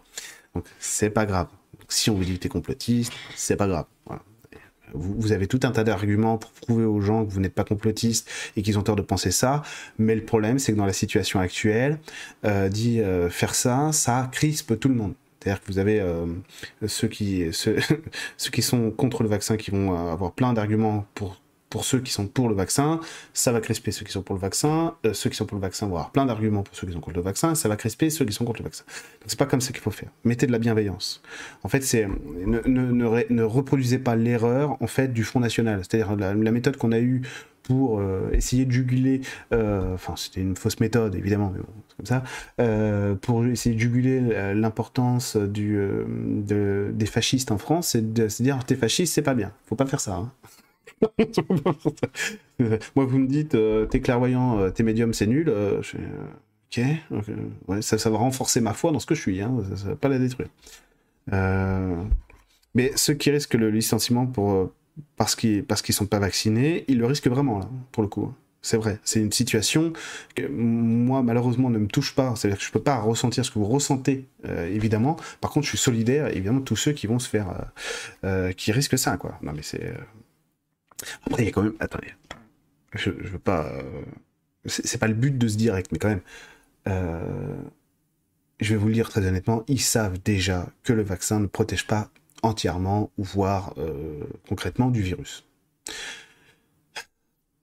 [0.55, 1.49] donc c'est pas grave.
[1.89, 3.87] Si on vous dit que t'es complotiste, c'est pas grave.
[4.93, 7.65] Vous, vous avez tout un tas d'arguments pour prouver aux gens que vous n'êtes pas
[7.65, 9.63] complotiste et qu'ils ont tort de penser ça.
[9.99, 11.99] Mais le problème, c'est que dans la situation actuelle,
[12.45, 15.15] euh, dit euh, faire ça, ça crispe tout le monde.
[15.45, 16.27] C'est-à-dire que vous avez euh,
[16.87, 17.77] ceux, qui, ceux,
[18.39, 21.39] ceux qui sont contre le vaccin qui vont euh, avoir plein d'arguments pour,
[21.75, 23.01] pour ceux qui sont pour le vaccin,
[23.33, 25.61] ça va crisper ceux qui sont pour le vaccin, euh, ceux qui sont pour le
[25.61, 28.11] vaccin vont avoir plein d'arguments pour ceux qui sont contre le vaccin, ça va crisper
[28.11, 28.85] ceux qui sont contre le vaccin.
[28.87, 30.09] Donc c'est pas comme ça qu'il faut faire.
[30.23, 31.21] Mettez de la bienveillance.
[31.65, 32.07] En fait, c'est
[32.47, 35.81] ne, reproduisez pas l'erreur en fait du Front National.
[35.83, 37.23] C'est-à-dire la, méthode qu'on a eue
[37.65, 39.23] pour euh, essayer de juguler,
[39.53, 42.23] euh, enfin c'était une fausse méthode évidemment, mais bon, comme ça,
[43.21, 44.21] pour essayer de juguler
[44.55, 49.75] l'importance des fascistes en France, c'est de se dire t'es fasciste, c'est pas bien, faut
[49.75, 50.15] pas faire ça.
[50.15, 50.31] hein.
[52.97, 55.97] Moi vous me dites euh, t'es clairvoyant, euh, t'es médium, c'est nul, euh, je
[56.77, 59.97] ok, ça, va renforcer ma foi dans ce que je suis, hein, ça, ça va
[59.97, 60.49] pas la détruire.
[62.75, 64.73] Mais ceux qui risquent le licenciement pour,
[65.17, 67.61] parce qu'ils parce qu'ils sont pas vaccinés, ils le risquent vraiment
[67.93, 68.33] pour le coup.
[68.63, 69.93] C'est vrai, c'est une situation
[70.35, 72.35] que moi malheureusement ne me touche pas.
[72.35, 75.17] C'est-à-dire que je peux pas ressentir ce que vous ressentez, évidemment.
[75.41, 77.71] Par contre, je suis solidaire, évidemment, de tous ceux qui vont se faire,
[78.57, 79.17] qui risquent ça.
[79.43, 79.93] Non mais c'est.
[81.27, 81.75] Après, il y a quand même.
[81.81, 82.13] Attendez,
[82.95, 83.67] je, je veux pas.
[83.73, 84.03] euh,
[84.67, 86.23] C'est pas le but de ce direct, mais quand même.
[86.89, 87.57] euh,
[88.61, 91.87] Je vais vous le dire très honnêtement, ils savent déjà que le vaccin ne protège
[91.87, 92.11] pas
[92.43, 95.45] entièrement, voire euh, concrètement, du virus.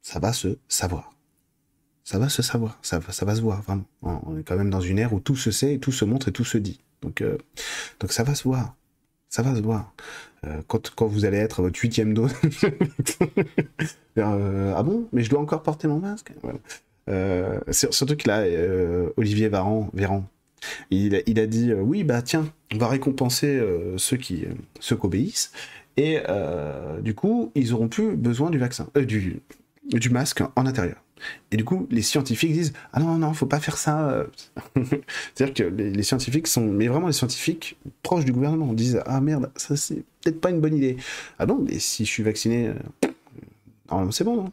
[0.02, 1.14] Ça va se savoir.
[2.04, 3.86] Ça va se savoir, ça va, ça va se voir, vraiment.
[4.02, 6.32] On est quand même dans une ère où tout se sait, tout se montre et
[6.34, 6.82] tout se dit.
[7.02, 7.38] Donc, euh,
[8.00, 8.76] donc ça va se voir.
[9.30, 9.94] Ça va se voir.
[10.46, 12.34] Euh, quand, quand vous allez être à votre huitième dose,
[14.18, 16.32] euh, ah bon, mais je dois encore porter mon masque?
[16.42, 16.60] Voilà.
[17.10, 18.44] Euh, sur- surtout que là,
[19.18, 20.26] Olivier Varan, Véran,
[20.92, 23.60] Il, a- il a dit oui bah tiens, on va récompenser
[23.98, 24.46] ceux qui
[24.80, 25.52] ceux obéissent
[25.98, 26.20] et
[27.02, 29.40] du coup ils auront plus besoin du vaccin, du
[29.88, 31.01] du masque en intérieur.
[31.52, 34.26] Et du coup, les scientifiques disent Ah non, non, faut pas faire ça.
[35.36, 39.52] C'est-à-dire que les, scientifiques sont, mais vraiment les scientifiques proches du gouvernement, disent Ah merde,
[39.56, 40.98] ça c'est peut-être pas une bonne idée.
[41.40, 44.52] Ah non, mais si je suis vacciné, euh, c'est bon, non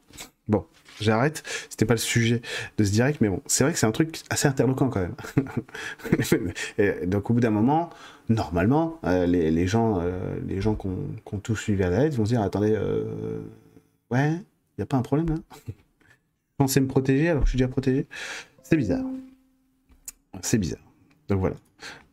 [0.49, 0.65] Bon,
[1.01, 2.41] j'arrête, c'était pas le sujet
[2.79, 5.15] de ce direct, mais bon, c'est vrai que c'est un truc assez interloquant quand même.
[6.79, 7.91] Et donc au bout d'un moment,
[8.29, 12.25] normalement, euh, les, gens, euh, les gens qui ont tous suivi à la lettre vont
[12.25, 13.41] se dire Attendez, euh,
[14.11, 14.39] ouais,
[14.79, 15.37] y a pas un problème là
[16.59, 18.07] pensais me protéger alors que je suis déjà protégé.
[18.63, 19.05] C'est bizarre.
[20.43, 20.83] C'est bizarre.
[21.29, 21.57] Donc voilà.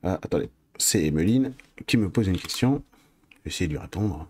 [0.03, 1.53] Ah, attendez, c'est Emeline
[1.85, 2.83] qui me pose une question.
[3.31, 4.29] Je vais essayer de lui répondre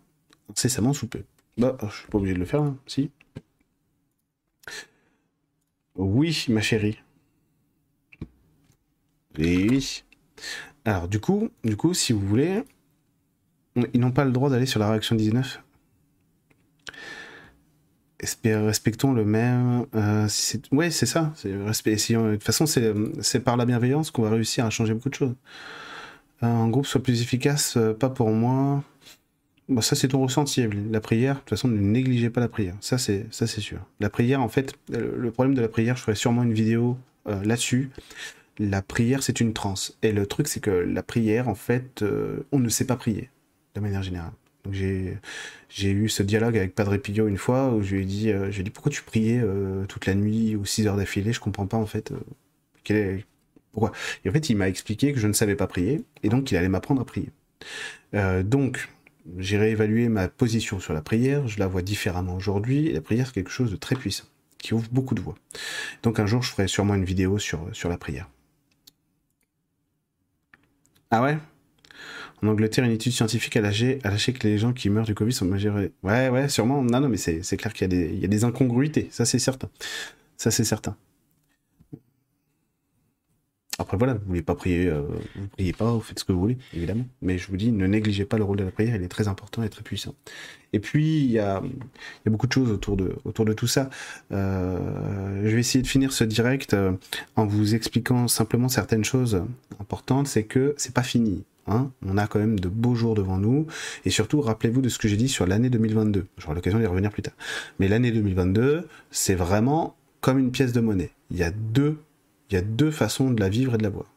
[0.50, 1.24] incessamment sous peu.
[1.58, 3.12] Bah, je suis pas obligé de le faire, là, si.
[5.96, 7.00] Oui, ma chérie.
[9.38, 10.04] Oui.
[10.86, 12.64] Alors, du coup, du coup, si vous voulez,
[13.94, 15.64] ils n'ont pas le droit d'aller sur la réaction 19 Espère-
[18.22, 19.86] respectons le même.
[19.96, 20.28] euh,
[20.72, 21.34] ouais, c'est ça.
[21.44, 25.36] de toute façon, c'est par la bienveillance qu'on va réussir à changer beaucoup de choses.
[26.44, 28.84] Euh, un groupe soit plus efficace, euh, pas pour moi.
[29.68, 30.68] Bon, ça, c'est ton ressenti.
[30.92, 32.76] La prière, de toute façon, ne négligez pas la prière.
[32.82, 33.80] Ça, c'est sûr.
[34.00, 36.98] La prière, en fait, le le problème de la prière, je ferai sûrement une vidéo
[37.28, 37.90] euh, là-dessus.
[38.60, 39.98] La prière, c'est une transe.
[40.04, 43.30] Et le truc, c'est que la prière, en fait, euh, on ne sait pas prier,
[43.74, 44.32] de manière générale.
[44.72, 48.52] J'ai eu ce dialogue avec Padre Pio une fois où je lui ai dit, euh,
[48.74, 51.86] pourquoi tu priais euh, toute la nuit ou 6 heures d'affilée, je comprends pas en
[51.86, 52.12] fait.
[52.92, 53.20] euh,
[53.72, 53.92] pourquoi?
[54.24, 56.58] Et en fait, il m'a expliqué que je ne savais pas prier et donc il
[56.58, 57.30] allait m'apprendre à prier.
[58.44, 58.90] Donc
[59.38, 63.34] j'ai réévalué ma position sur la prière, je la vois différemment aujourd'hui la prière c'est
[63.34, 64.26] quelque chose de très puissant
[64.60, 65.36] qui ouvre beaucoup de voies.
[66.04, 68.28] Donc un jour, je ferai sûrement une vidéo sur la prière.
[71.12, 71.38] Ah ouais?
[72.44, 75.34] En Angleterre, une étude scientifique a lâché, a que les gens qui meurent du Covid
[75.34, 75.92] sont majoritaires.
[76.04, 76.84] Ouais, ouais, sûrement.
[76.84, 79.08] Non, non, mais c'est clair qu'il y, y a des incongruités.
[79.12, 79.70] Ça, c'est certain.
[80.38, 80.96] Ça, c'est certain.
[83.78, 85.02] Après, voilà, vous voulez pas prier, euh,
[85.36, 87.06] vous priez pas, vous faites ce que vous voulez, évidemment.
[87.22, 89.28] Mais je vous dis, ne négligez pas le rôle de la prière, il est très
[89.28, 90.16] important et très puissant.
[90.72, 91.62] Et puis, il y a,
[92.26, 93.90] beaucoup de choses autour de, autour de tout ça.
[94.32, 96.94] Euh, je vais essayer de finir ce direct euh,
[97.36, 99.44] en vous expliquant simplement certaines choses
[99.80, 100.28] importantes.
[100.28, 101.44] C'est que c'est pas fini.
[101.68, 103.68] Hein on a quand même de beaux jours devant nous.
[104.06, 106.28] Et surtout, rappelez-vous de ce que j'ai dit sur l'année 2022.
[106.38, 107.34] J'aurai l'occasion d'y revenir plus tard.
[107.80, 111.12] Mais l'année 2022, c'est vraiment comme une pièce de monnaie.
[111.32, 112.00] Il y a deux,
[112.50, 114.12] il y a deux façons de la vivre et de la voir.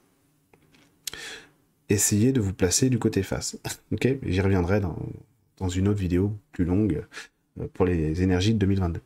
[1.89, 3.59] Essayez de vous placer du côté face.
[3.93, 4.99] ok J'y reviendrai dans,
[5.57, 7.05] dans une autre vidéo plus longue
[7.61, 9.01] euh, pour les énergies de 2022.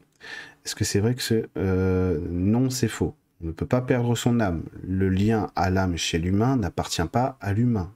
[0.64, 1.46] Est-ce que c'est vrai que c'est...
[1.56, 3.14] euh, non, c'est faux.
[3.42, 4.62] On ne peut pas perdre son âme.
[4.84, 7.92] Le lien à l'âme chez l'humain n'appartient pas à l'humain.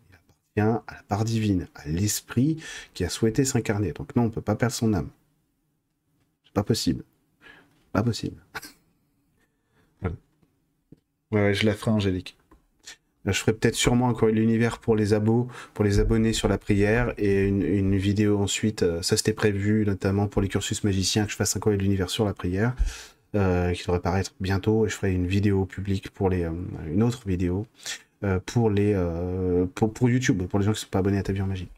[0.57, 2.63] Il appartient à la part divine, à l'esprit
[2.95, 3.93] qui a souhaité s'incarner.
[3.93, 5.11] Donc non, on ne peut pas perdre son âme.
[6.45, 7.05] C'est pas possible.
[7.93, 8.43] Pas possible.
[11.53, 12.37] je la ferai, Angélique.
[13.27, 16.59] Euh, Je ferai peut-être sûrement de l'univers pour les abos, pour les abonnés sur la
[16.59, 21.33] prière, et une, vidéo ensuite, euh, ça c'était prévu notamment pour les cursus magiciens, que
[21.33, 22.75] je fasse de l'univers sur la prière,
[23.35, 26.47] euh, qui devrait paraître bientôt, et je ferai une vidéo publique pour les,
[26.89, 27.67] une autre vidéo
[28.47, 28.97] pour les,
[29.75, 31.69] pour, YouTube, pour les gens qui ne sont pas abonnés à Ta vie en magie.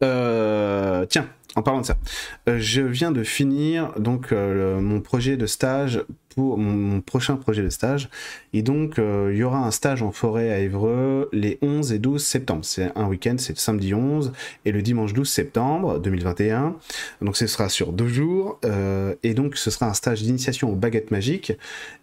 [0.00, 1.96] Tiens, en parlant de ça,
[2.46, 6.04] je viens de finir donc mon projet de stage
[6.36, 8.08] mon, prochain projet de stage.
[8.52, 11.98] Et donc, euh, il y aura un stage en forêt à Évreux les 11 et
[11.98, 12.64] 12 septembre.
[12.64, 14.32] C'est un week-end, c'est le samedi 11
[14.64, 16.76] et le dimanche 12 septembre 2021.
[17.22, 18.58] Donc, ce sera sur deux jours.
[18.64, 21.52] euh, et donc, ce sera un stage d'initiation aux baguettes magiques.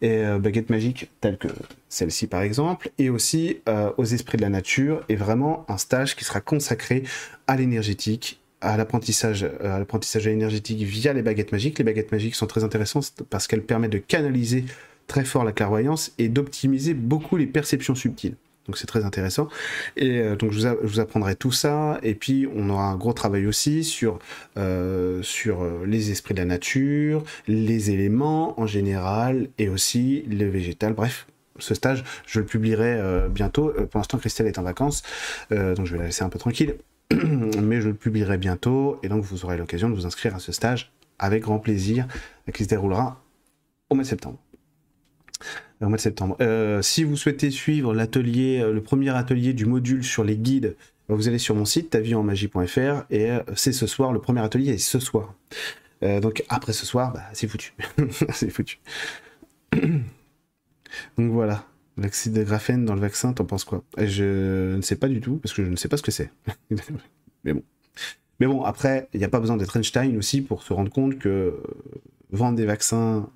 [0.01, 1.49] Et euh, baguettes magiques telles que
[1.89, 2.89] celle-ci, par exemple.
[2.97, 3.57] Et aussi
[3.97, 5.01] aux esprits de la nature.
[5.09, 7.03] Et vraiment un stage qui sera consacré
[7.47, 11.77] à l'énergétique à l'apprentissage euh, à l'apprentissage énergétique via les baguettes magiques.
[11.77, 14.65] Les baguettes magiques sont très intéressantes parce qu'elles permettent de canaliser
[15.07, 18.35] très fort la clairvoyance et d'optimiser beaucoup les perceptions subtiles.
[18.65, 19.49] Donc c'est très intéressant.
[19.97, 21.99] Et euh, donc je vous, apprendrai tout ça.
[22.01, 24.19] Et puis on aura un gros travail aussi sur,
[24.57, 30.93] euh, sur les esprits de la nature, les éléments en général et aussi le végétal.
[30.93, 31.27] Bref,
[31.59, 33.71] ce stage, je le publierai bientôt.
[33.91, 35.03] Pour l'instant, Christelle est en vacances,
[35.51, 36.75] donc je vais la laisser un peu tranquille.
[37.61, 40.51] Mais je le publierai bientôt et donc vous aurez l'occasion de vous inscrire à ce
[40.51, 42.07] stage avec grand plaisir
[42.53, 43.21] qui se déroulera
[43.89, 44.39] au mois de septembre.
[45.81, 46.37] Au mois de septembre.
[46.41, 50.75] Euh, si vous souhaitez suivre l'atelier, euh, le premier atelier du module sur les guides,
[51.09, 54.77] euh, vous allez sur mon site taviehenmagie.fr et c'est ce soir, le premier atelier est
[54.77, 55.33] ce soir.
[56.01, 57.73] Donc après ce soir, bah, c'est foutu.
[58.33, 58.81] c'est foutu.
[59.71, 61.65] donc voilà.
[61.97, 63.83] L'acide de graphène dans le vaccin, t'en penses quoi?
[63.97, 66.31] Je ne sais pas du tout, parce que je ne sais pas ce que c'est.
[67.43, 67.63] Mais bon.
[68.39, 71.19] Mais bon, après, il n'y a pas besoin d'être Einstein aussi pour se rendre compte
[71.19, 71.61] que euh,
[72.31, 73.29] vendre des vaccins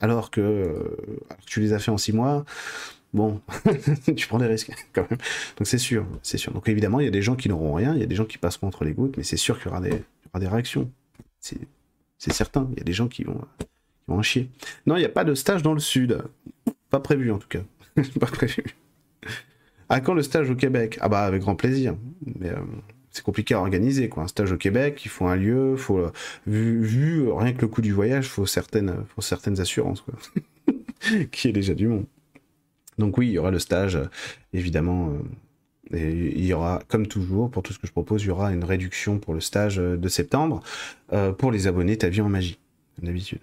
[0.00, 0.96] alors que, euh,
[1.46, 2.44] tu les as fait en six mois,
[3.14, 3.40] bon,
[4.16, 5.18] tu prends des risques quand même.
[5.56, 6.52] Donc c'est sûr, c'est sûr.
[6.52, 8.26] Donc évidemment, il y a des gens qui n'auront rien, il y a des gens
[8.26, 10.90] qui passeront entre les gouttes, mais c'est sûr qu'il y, aura des- réactions.
[11.40, 13.66] C'est certain, il y a des gens qui vont, qui
[14.08, 14.50] vont en chier.
[14.86, 16.22] Non, il n'y a pas de stage dans le sud.
[16.94, 17.58] Pas prévu en tout cas.
[18.20, 18.62] pas prévu.
[19.88, 20.96] À quand le stage au Québec?
[21.00, 21.96] Ah bah avec grand plaisir.
[22.38, 22.60] Mais euh,
[23.10, 24.22] c'est compliqué à organiser quoi.
[24.22, 26.12] Un stage au Québec, il faut un lieu, faut euh,
[26.46, 30.14] vu, vu, rien que le coût du voyage, faut certaines, faut certaines assurances quoi.
[31.32, 32.06] Qui est déjà du monde.
[32.96, 34.04] Donc oui, il y aura le stage, euh,
[34.52, 35.14] évidemment.
[35.90, 38.52] et il y aura, comme toujours, pour tout ce que je propose, il y aura
[38.52, 40.62] une réduction pour le stage de septembre
[41.38, 42.60] pour les abonnés Ta vie en magie,
[42.94, 43.40] comme d'habitude.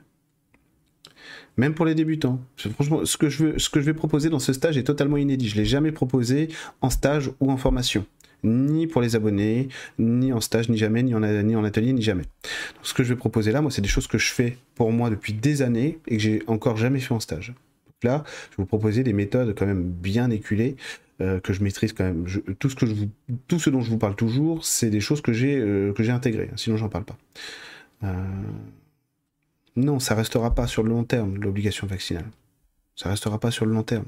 [1.58, 2.40] Même pour les débutants.
[2.74, 5.18] Franchement, ce que, je veux, ce que je vais proposer dans ce stage est totalement
[5.18, 5.50] inédit.
[5.50, 6.50] Je ne l'ai jamais proposé
[6.82, 8.06] en stage ou en formation.
[8.44, 12.02] Ni pour les abonnés, ni en stage, ni jamais, ni en, ni en atelier, ni
[12.02, 12.24] jamais.
[12.24, 14.92] Donc, ce que je vais proposer là, moi, c'est des choses que je fais pour
[14.92, 17.50] moi depuis des années et que j'ai encore jamais fait en stage.
[17.50, 20.76] Donc là, je vais vous proposer des méthodes quand même bien éculées
[21.22, 22.26] euh, que je maîtrise quand même.
[22.58, 26.50] Tout, ce dont je vous parle toujours, c'est des choses que j'ai euh, intégrées.
[26.56, 27.18] Sinon, j'en parle pas.
[28.04, 28.26] Euh,
[29.76, 32.30] Non, ça restera pas sur le long terme, l'obligation vaccinale.
[32.96, 34.06] Ça restera pas sur le long terme.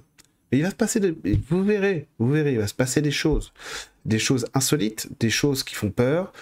[0.52, 3.12] Mais il va se passer, et vous verrez, vous verrez, il va se passer des
[3.12, 3.54] choses.
[4.06, 6.34] Des choses insolites, des choses qui font peur.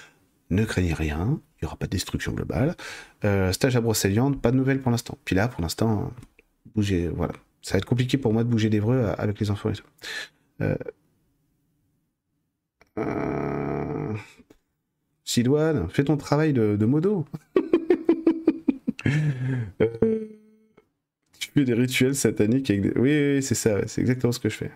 [0.49, 2.75] Ne craignez rien, il n'y aura pas de destruction globale.
[3.23, 5.17] Euh, stage à Brocéliande, pas de nouvelles pour l'instant.
[5.23, 6.11] Puis là, pour l'instant,
[6.75, 7.33] bougez, voilà.
[7.61, 9.85] Ça va être compliqué pour moi de bouger d'Evreux euh, avec les enfants et tout.
[10.61, 10.75] Euh...
[12.97, 14.15] Euh...
[15.23, 17.25] Fais ton travail de, de modo.
[19.81, 19.87] Euh,
[21.39, 22.91] Tu fais des rituels sataniques avec des...
[22.99, 24.71] Oui, oui, c'est ça, c'est exactement ce que je fais.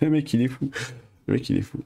[0.00, 0.70] Le mec, il est fou.
[1.26, 1.78] Le mec, il est fou.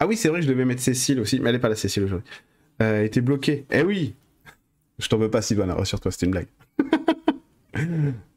[0.00, 2.04] Ah oui, c'est vrai je devais mettre Cécile aussi, mais elle est pas là, Cécile,
[2.04, 2.28] aujourd'hui.
[2.82, 3.66] Euh, elle était bloquée.
[3.70, 4.14] Eh oui
[4.98, 6.48] Je t'en veux pas, Sylvain, rassure-toi, c'était une blague.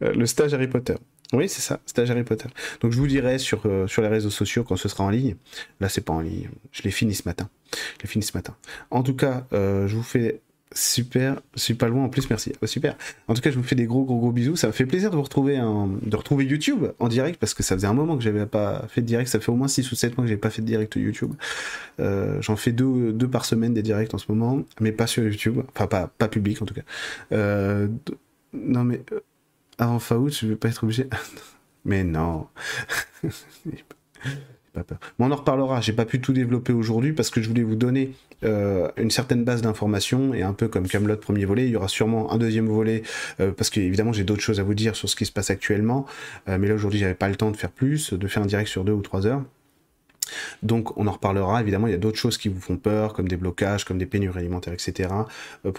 [0.01, 0.93] Euh, le stage Harry Potter.
[1.34, 2.47] Oui, c'est ça, stage Harry Potter.
[2.80, 5.36] Donc je vous dirai sur, sur les réseaux sociaux quand ce sera en ligne.
[5.82, 6.49] Là, c'est pas en ligne.
[6.72, 7.49] Je l'ai fini ce matin.
[7.97, 8.55] Je l'ai fini ce matin.
[8.89, 10.39] En tout cas, je vous fais
[10.74, 12.54] super, je suis pas loin en plus, merci.
[12.62, 12.96] Oh, super.
[13.28, 14.56] En tout cas, je vous fais des gros gros gros bisous.
[14.56, 17.88] Ça me fait plaisir de retrouver de retrouver YouTube en direct parce que ça faisait
[17.88, 19.30] un moment que j'avais pas fait de direct.
[19.30, 21.34] Ça fait au moins 6 ou 7 mois que j'avais pas fait de direct YouTube.
[22.00, 25.60] Euh, J'en fais deux, par semaine des directs en ce moment, mais pas sur YouTube.
[25.76, 26.84] Enfin, pas, public en tout cas.
[27.32, 27.88] Euh,
[28.54, 29.20] non, mais euh,
[29.78, 31.08] avant fin août, je vais pas être obligé.
[31.86, 32.48] mais non.
[34.76, 35.82] Mais on en reparlera.
[35.82, 38.14] J'ai pas pu tout développer aujourd'hui parce que je voulais vous donner
[38.44, 41.88] euh, une certaine base d'informations et un peu comme Camelot premier volet, il y aura
[41.88, 43.04] sûrement un deuxième volet
[43.40, 45.50] euh, parce que évidemment j'ai d'autres choses à vous dire sur ce qui se passe
[45.50, 46.06] actuellement.
[46.50, 48.70] Euh, mais là aujourd'hui j'avais pas le temps de faire plus, de faire un direct
[48.70, 49.44] sur deux ou trois heures.
[50.62, 53.28] Donc on en reparlera, évidemment il y a d'autres choses qui vous font peur, comme
[53.28, 55.10] des blocages, comme des pénuries alimentaires, etc.
[55.66, 55.72] Euh,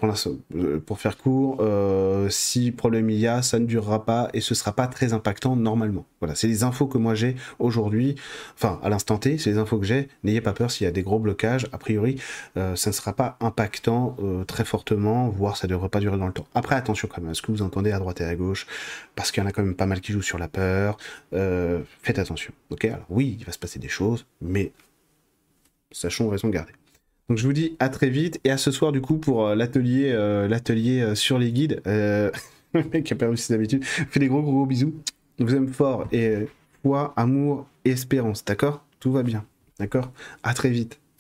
[0.55, 4.41] euh, pour faire court, euh, si problème il y a, ça ne durera pas et
[4.41, 6.07] ce sera pas très impactant normalement.
[6.21, 8.17] Voilà, c'est les infos que moi j'ai aujourd'hui,
[8.55, 10.09] enfin à l'instant T, c'est les infos que j'ai.
[10.23, 12.21] N'ayez pas peur s'il y a des gros blocages, a priori
[12.55, 14.17] ça ne sera pas impactant
[14.47, 16.47] très fortement, voire ça ne devrait pas durer dans le temps.
[16.55, 18.67] Après attention quand même à ce que vous entendez à droite et à gauche,
[19.15, 20.97] parce qu'il y en a quand même pas mal qui jouent sur la peur.
[22.03, 22.85] Faites attention, ok?
[22.85, 24.73] Alors oui, il va se passer des choses, mais
[25.91, 26.73] sachons raison garder.
[27.29, 29.55] Donc je vous dis à très vite et à ce soir du coup pour euh,
[29.55, 31.81] l'atelier euh, euh, sur les guides.
[31.87, 32.31] Euh...
[32.75, 33.85] le a perdu ses habitudes.
[33.85, 34.95] Fais des gros gros, bisous.
[35.39, 36.47] Je vous aime fort et
[36.83, 38.85] foi, amour espérance, d'accord?
[39.01, 39.45] Tout va bien,
[39.79, 40.13] d'accord?
[40.43, 41.01] À très vite.